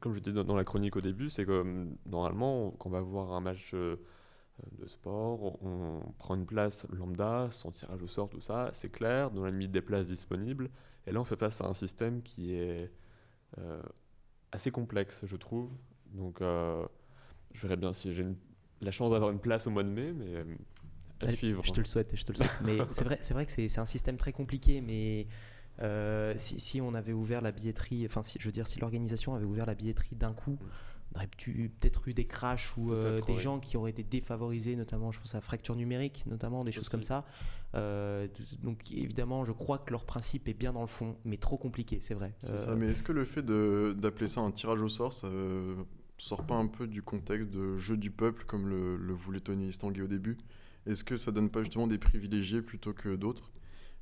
Comme 0.00 0.12
je 0.12 0.20
disais 0.20 0.42
dans- 0.44 0.56
la 0.56 0.64
chronique 0.64 0.96
au 0.96 1.00
début, 1.00 1.30
c'est 1.30 1.46
que 1.46 1.86
normalement, 2.04 2.72
quand 2.72 2.88
on 2.90 2.92
va 2.92 3.00
voir 3.00 3.32
un 3.32 3.40
match 3.40 3.74
de 4.78 4.86
sport, 4.86 5.62
on 5.62 6.00
prend 6.18 6.34
une 6.34 6.46
place 6.46 6.86
lambda, 6.90 7.48
sans 7.50 7.70
tirage 7.70 8.02
au 8.02 8.08
sort, 8.08 8.28
tout 8.28 8.40
ça, 8.40 8.70
c'est 8.72 8.90
clair, 8.90 9.30
dans 9.30 9.44
la 9.44 9.50
limite 9.50 9.72
des 9.72 9.80
places 9.80 10.08
disponibles. 10.08 10.70
Et 11.06 11.12
là, 11.12 11.20
on 11.20 11.24
fait 11.24 11.36
face 11.36 11.60
à 11.60 11.66
un 11.66 11.74
système 11.74 12.22
qui 12.22 12.54
est 12.54 12.90
euh, 13.58 13.82
assez 14.52 14.70
complexe, 14.70 15.24
je 15.26 15.36
trouve. 15.36 15.70
Donc, 16.12 16.40
euh, 16.40 16.86
je 17.52 17.62
verrai 17.62 17.76
bien 17.76 17.92
si 17.92 18.14
j'ai 18.14 18.26
la 18.80 18.90
chance 18.90 19.10
d'avoir 19.10 19.30
une 19.30 19.40
place 19.40 19.66
au 19.66 19.70
mois 19.70 19.82
de 19.82 19.88
mai, 19.88 20.12
mais 20.12 20.36
euh, 20.36 20.44
à 21.20 21.24
Allez, 21.24 21.36
suivre. 21.36 21.64
Je 21.64 21.72
te 21.72 21.80
le 21.80 21.86
souhaite, 21.86 22.14
je 22.14 22.24
te 22.24 22.32
le 22.32 22.38
souhaite. 22.38 22.60
Mais 22.62 22.78
c'est 22.92 23.04
vrai, 23.04 23.18
c'est 23.20 23.34
vrai 23.34 23.46
que 23.46 23.52
c'est 23.52 23.78
un 23.78 23.86
système 23.86 24.16
très 24.16 24.32
compliqué, 24.32 24.80
mais 24.80 25.26
si, 26.38 26.60
si 26.60 26.80
on 26.80 26.94
avait 26.94 27.12
ouvert 27.12 27.40
la 27.40 27.52
billetterie, 27.52 28.06
enfin, 28.06 28.22
si, 28.22 28.38
je 28.38 28.46
veux 28.46 28.52
dire, 28.52 28.68
si 28.68 28.78
l'organisation 28.78 29.34
avait 29.34 29.44
ouvert 29.44 29.66
la 29.66 29.74
billetterie 29.74 30.14
d'un 30.14 30.34
coup, 30.34 30.58
on 31.12 31.18
aurait 31.18 31.28
peut-être 31.28 32.08
eu 32.08 32.14
des 32.14 32.26
crashs 32.26 32.76
ou 32.76 32.92
euh, 32.92 33.20
des 33.22 33.34
ouais. 33.34 33.38
gens 33.40 33.60
qui 33.60 33.76
auraient 33.76 33.90
été 33.90 34.02
défavorisés, 34.02 34.76
notamment, 34.76 35.12
je 35.12 35.20
pense 35.20 35.34
à 35.34 35.40
fracture 35.40 35.76
numérique, 35.76 36.24
notamment, 36.26 36.64
des 36.64 36.72
choses 36.72 36.88
comme 36.88 37.02
ça. 37.02 37.24
Euh, 37.74 38.28
donc, 38.62 38.90
évidemment, 38.92 39.44
je 39.44 39.52
crois 39.52 39.78
que 39.78 39.90
leur 39.90 40.04
principe 40.04 40.48
est 40.48 40.54
bien 40.54 40.72
dans 40.72 40.80
le 40.80 40.86
fond, 40.86 41.16
mais 41.24 41.36
trop 41.36 41.58
compliqué, 41.58 41.98
c'est 42.00 42.14
vrai. 42.14 42.34
C'est 42.40 42.54
Euh, 42.54 42.58
ça. 42.58 42.74
Mais 42.74 42.88
est-ce 42.88 43.02
que 43.02 43.12
le 43.12 43.24
fait 43.24 43.42
de- 43.42 43.94
d'appeler 43.96 44.28
ça 44.28 44.40
un 44.40 44.50
tirage 44.50 44.80
au 44.80 44.88
sort, 44.88 45.12
ça 45.12 45.26
euh, 45.26 45.74
sort 46.18 46.46
pas 46.46 46.56
un 46.56 46.66
peu 46.66 46.86
du 46.86 47.02
contexte 47.02 47.50
de 47.50 47.76
jeu 47.78 47.96
du 47.96 48.10
peuple 48.10 48.44
comme 48.46 48.68
le, 48.68 48.96
le 48.96 49.12
voulait 49.12 49.40
Tony 49.40 49.68
Estanguet 49.68 50.02
au 50.02 50.06
début? 50.08 50.38
Est-ce 50.86 51.04
que 51.04 51.16
ça 51.16 51.30
donne 51.30 51.50
pas 51.50 51.60
justement 51.60 51.86
des 51.86 51.98
privilégiés 51.98 52.62
plutôt 52.62 52.92
que 52.92 53.14
d'autres? 53.16 53.52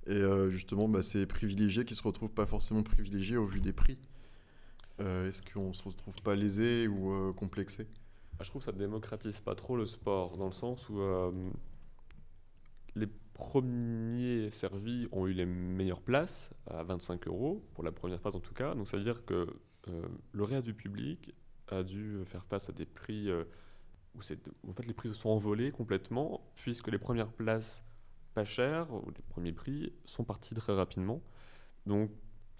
Et 0.07 0.12
euh, 0.12 0.51
justement, 0.51 0.88
bah, 0.88 1.03
ces 1.03 1.27
privilégiés 1.27 1.85
qui 1.85 1.94
se 1.94 2.03
retrouvent 2.03 2.31
pas 2.33 2.46
forcément 2.46 2.83
privilégiés 2.83 3.37
au 3.37 3.46
vu 3.46 3.61
des 3.61 3.73
prix. 3.73 3.99
Euh, 5.00 5.28
Est-ce 5.28 5.42
qu'on 5.42 5.72
se 5.72 5.82
retrouve 5.82 6.14
pas 6.22 6.34
lésé 6.34 6.86
ou 6.88 7.12
euh, 7.12 7.32
complexé? 7.32 7.88
Ah, 8.38 8.42
je 8.44 8.50
trouve 8.50 8.60
que 8.60 8.66
ça 8.66 8.72
démocratise 8.72 9.40
pas 9.40 9.54
trop 9.54 9.76
le 9.76 9.86
sport, 9.86 10.36
dans 10.36 10.46
le 10.46 10.52
sens 10.52 10.88
où 10.88 11.00
euh, 11.00 11.32
les 12.94 13.08
premiers 13.34 14.50
servis 14.50 15.08
ont 15.12 15.26
eu 15.26 15.32
les 15.32 15.46
meilleures 15.46 16.02
places, 16.02 16.50
à 16.66 16.82
25 16.82 17.26
euros, 17.28 17.64
pour 17.74 17.84
la 17.84 17.92
première 17.92 18.20
phase 18.20 18.36
en 18.36 18.40
tout 18.40 18.54
cas. 18.54 18.74
Donc 18.74 18.88
ça 18.88 18.96
veut 18.96 19.04
dire 19.04 19.24
que 19.24 19.46
le 20.32 20.44
reste 20.44 20.66
du 20.66 20.74
public 20.74 21.34
a 21.68 21.82
dû 21.82 22.18
faire 22.26 22.44
face 22.44 22.68
à 22.68 22.72
des 22.72 22.84
prix 22.84 23.32
où, 24.14 24.18
où 24.18 24.70
en 24.70 24.74
fait, 24.74 24.86
les 24.86 24.92
prix 24.92 25.08
se 25.08 25.14
sont 25.14 25.30
envolés 25.30 25.72
complètement, 25.72 26.42
puisque 26.54 26.88
les 26.88 26.98
premières 26.98 27.32
places 27.32 27.82
pas 28.34 28.44
chères, 28.44 28.92
ou 28.92 29.10
les 29.10 29.22
premiers 29.28 29.52
prix, 29.52 29.92
sont 30.04 30.24
partis 30.24 30.54
très 30.54 30.74
rapidement. 30.74 31.22
Donc 31.86 32.10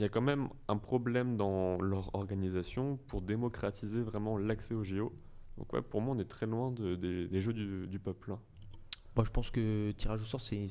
il 0.01 0.03
y 0.03 0.07
a 0.07 0.09
quand 0.09 0.23
même 0.23 0.49
un 0.69 0.79
problème 0.79 1.37
dans 1.37 1.79
leur 1.81 2.15
organisation 2.15 2.97
pour 3.07 3.21
démocratiser 3.21 4.01
vraiment 4.01 4.39
l'accès 4.39 4.75
aux 4.75 4.83
JO. 4.83 5.13
Donc 5.59 5.73
ouais, 5.75 5.83
pour 5.83 6.01
moi, 6.01 6.15
on 6.17 6.19
est 6.19 6.25
très 6.25 6.47
loin 6.47 6.73
de- 6.73 6.97
des, 6.97 7.29
des 7.29 7.41
jeux 7.43 7.53
du, 7.53 7.87
du 7.87 7.99
peuple. 7.99 8.33
hein. 8.33 8.39
Moi, 9.15 9.25
je 9.27 9.31
pense 9.31 9.51
que 9.51 9.91
tirage 9.93 10.23
au 10.23 10.25
sort, 10.25 10.41
c'est 10.41 10.67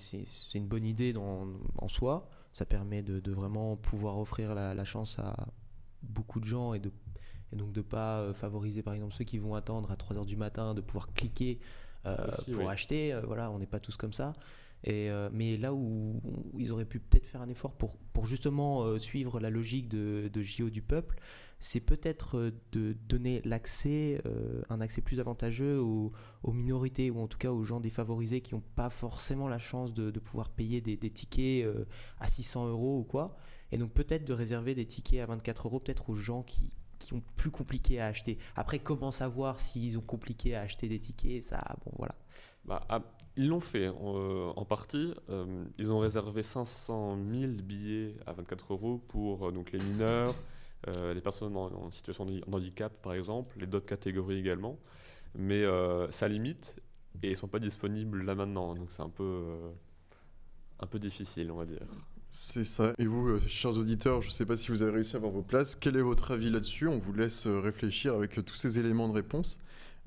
une 0.55 0.65
bonne 0.67 0.85
idée 0.85 1.13
dans- 1.13 1.47
en 1.77 1.87
soi. 1.87 2.27
Ça 2.53 2.65
permet 2.65 3.03
de, 3.03 3.19
de 3.19 3.31
vraiment 3.31 3.75
pouvoir 3.77 4.17
offrir 4.17 4.55
la, 4.55 4.73
la 4.73 4.83
chance 4.85 5.19
à 5.19 5.35
beaucoup 6.01 6.39
de 6.39 6.45
gens 6.45 6.73
et, 6.73 6.79
de, 6.79 6.91
et 7.53 7.55
donc 7.55 7.71
de 7.71 7.81
pas 7.81 8.21
euh, 8.21 8.33
favoriser, 8.33 8.81
par 8.81 8.95
exemple, 8.95 9.13
ceux 9.13 9.25
qui 9.25 9.37
vont 9.37 9.53
attendre 9.53 9.91
à 9.91 9.95
3h 9.95 10.25
du 10.25 10.37
matin, 10.37 10.73
de 10.73 10.81
pouvoir 10.81 11.13
cliquer 11.13 11.59
euh, 12.07 12.15
Aussi, 12.29 12.51
pour 12.51 12.63
oui. 12.65 12.71
acheter. 12.71 13.13
Euh, 13.13 13.21
voilà, 13.27 13.51
on 13.51 13.59
n'est 13.59 13.67
pas 13.67 13.79
tous 13.79 13.95
comme 13.97 14.13
ça. 14.13 14.33
Euh, 14.87 15.29
mais 15.33 15.57
là 15.57 15.73
où, 15.73 16.21
ils 16.57 16.71
auraient 16.71 16.85
pu 16.85 16.99
peut-être 16.99 17.25
faire 17.25 17.41
un 17.41 17.49
effort 17.49 17.73
pour, 17.73 17.97
justement 18.25 18.83
euh, 18.83 18.99
suivre 18.99 19.39
la 19.39 19.49
logique 19.49 19.87
de, 19.89 20.29
JO 20.41 20.69
du 20.69 20.81
peuple, 20.81 21.19
c'est 21.59 21.79
peut-être 21.81 22.37
euh, 22.37 22.51
de 22.71 22.95
donner 23.07 23.41
l'accès, 23.43 24.21
un 24.69 24.81
accès 24.81 25.01
plus 25.01 25.19
avantageux 25.19 25.79
aux, 25.79 26.11
minorités 26.45 27.11
ou 27.11 27.19
en 27.19 27.27
tout 27.27 27.37
cas 27.37 27.51
aux 27.51 27.63
gens 27.63 27.79
défavorisés 27.79 28.41
qui 28.41 28.55
n'ont 28.55 28.63
pas 28.75 28.89
forcément 28.89 29.47
la 29.47 29.59
chance 29.59 29.93
de, 29.93 30.11
pouvoir 30.19 30.49
payer 30.49 30.81
des, 30.81 30.97
tickets 30.97 31.67
à 32.19 32.27
600 32.27 32.69
euros 32.69 32.99
ou 32.99 33.03
quoi. 33.03 33.37
Et 33.71 33.77
donc 33.77 33.91
peut-être 33.91 34.25
de 34.25 34.33
réserver 34.33 34.73
des 34.75 34.85
tickets 34.85 35.21
à 35.21 35.25
24 35.27 35.67
euros 35.67 35.79
peut-être 35.79 36.09
aux 36.09 36.15
gens 36.15 36.43
qui 36.43 36.71
ont 37.13 37.21
plus 37.37 37.51
compliqué 37.51 37.99
à 37.99 38.07
acheter. 38.07 38.37
Après, 38.55 38.79
comment 38.79 39.11
savoir 39.11 39.59
s'ils 39.59 39.97
ont 39.97 40.01
compliqué 40.01 40.55
à 40.55 40.61
acheter 40.61 40.87
des 40.87 40.99
tickets? 40.99 41.43
Ça, 41.43 41.59
bon, 41.85 41.91
voilà. 41.97 42.15
Bah, 42.65 42.85
ah, 42.89 43.01
ils 43.39 43.47
l'ont 43.47 43.61
fait 43.61 43.87
euh, 43.87 44.51
en 44.53 44.65
partie. 44.65 45.13
Euh, 45.29 45.63
ils 45.77 45.93
ont 45.93 45.99
réservé 45.99 46.43
500 46.43 47.17
000 47.31 47.53
billets 47.53 48.13
à 48.27 48.33
24 48.33 48.73
euros 48.73 49.01
pour 49.07 49.47
euh, 49.47 49.51
donc 49.51 49.71
les 49.71 49.79
mineurs, 49.79 50.35
euh, 50.89 51.13
les 51.13 51.21
personnes 51.21 51.55
en, 51.55 51.89
situation 51.89 52.25
de 52.25 52.41
handicap 52.51 52.91
par 53.01 53.13
exemple, 53.13 53.57
les 53.57 53.65
d'autres 53.65 53.85
catégories 53.85 54.37
également. 54.37 54.77
Mais 55.35 55.63
euh, 55.63 56.11
ça 56.11 56.27
limite 56.27 56.75
et 57.23 57.29
ils 57.31 57.37
sont 57.37 57.47
pas 57.47 57.59
disponibles 57.59 58.23
là 58.25 58.35
maintenant. 58.35 58.75
Donc 58.75 58.91
c'est 58.91 59.03
un 59.03 59.09
peu, 59.09 59.23
euh, 59.23 59.69
un 60.81 60.87
peu 60.87 60.99
difficile, 60.99 61.49
on 61.49 61.55
va 61.55 61.65
dire. 61.65 61.87
C'est 62.31 62.63
ça. 62.63 62.93
Et 62.99 63.07
vous, 63.07 63.27
euh, 63.27 63.41
chers 63.47 63.77
auditeurs, 63.77 64.21
je 64.21 64.27
ne 64.27 64.31
sais 64.31 64.45
pas 64.45 64.55
si 64.55 64.69
vous 64.69 64.83
avez 64.83 64.91
réussi 64.91 65.15
à 65.15 65.17
avoir 65.17 65.31
vos 65.31 65.41
places. 65.41 65.75
Quel 65.75 65.95
est 65.95 66.01
votre 66.01 66.31
avis 66.31 66.51
là-dessus? 66.51 66.87
On 66.87 66.99
vous 66.99 67.13
laisse 67.13 67.47
euh, 67.47 67.59
réfléchir 67.59 68.13
avec 68.13 68.37
euh, 68.37 68.43
tous 68.43 68.55
ces 68.55 68.77
éléments 68.77 69.07
de 69.09 69.13
réponse. 69.13 69.59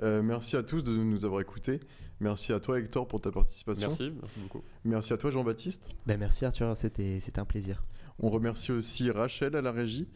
Euh, 0.02 0.22
merci 0.22 0.56
à 0.56 0.62
tous 0.62 0.82
de 0.82 0.92
nous 0.92 1.24
avoir 1.24 1.40
écoutés. 1.40 1.80
Merci 2.20 2.52
à 2.52 2.60
toi, 2.60 2.78
Hector, 2.78 3.06
pour 3.06 3.20
ta 3.20 3.30
participation. 3.30 3.88
Merci, 3.88 4.12
merci 4.20 4.40
beaucoup. 4.40 4.62
Merci 4.84 5.12
à 5.12 5.16
toi, 5.16 5.30
Jean-Baptiste. 5.30 5.90
Ben, 6.06 6.18
merci 6.18 6.44
Arthur, 6.44 6.76
c'était 6.76 7.20
c'était 7.20 7.40
un 7.40 7.44
plaisir. 7.44 7.84
On 8.18 8.30
remercie 8.30 8.72
aussi 8.72 9.10
Rachel 9.10 9.56
à 9.56 9.62
la 9.62 9.72
régie. 9.72 10.08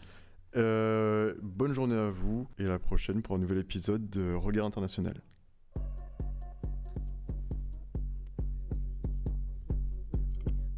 Euh, 0.56 1.34
bonne 1.42 1.72
journée 1.72 1.96
à 1.96 2.10
vous 2.10 2.46
et 2.58 2.64
à 2.64 2.68
la 2.68 2.78
prochaine 2.78 3.22
pour 3.22 3.36
un 3.36 3.38
nouvel 3.38 3.58
épisode 3.58 4.08
de 4.08 4.34
Regard 4.34 4.66
International. 4.66 5.20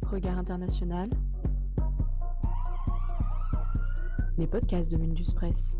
Regard 0.03 0.39
international. 0.39 1.09
Les 4.39 4.47
podcasts 4.47 4.89
de 4.89 4.97
Mundus 4.97 5.33
Press. 5.35 5.79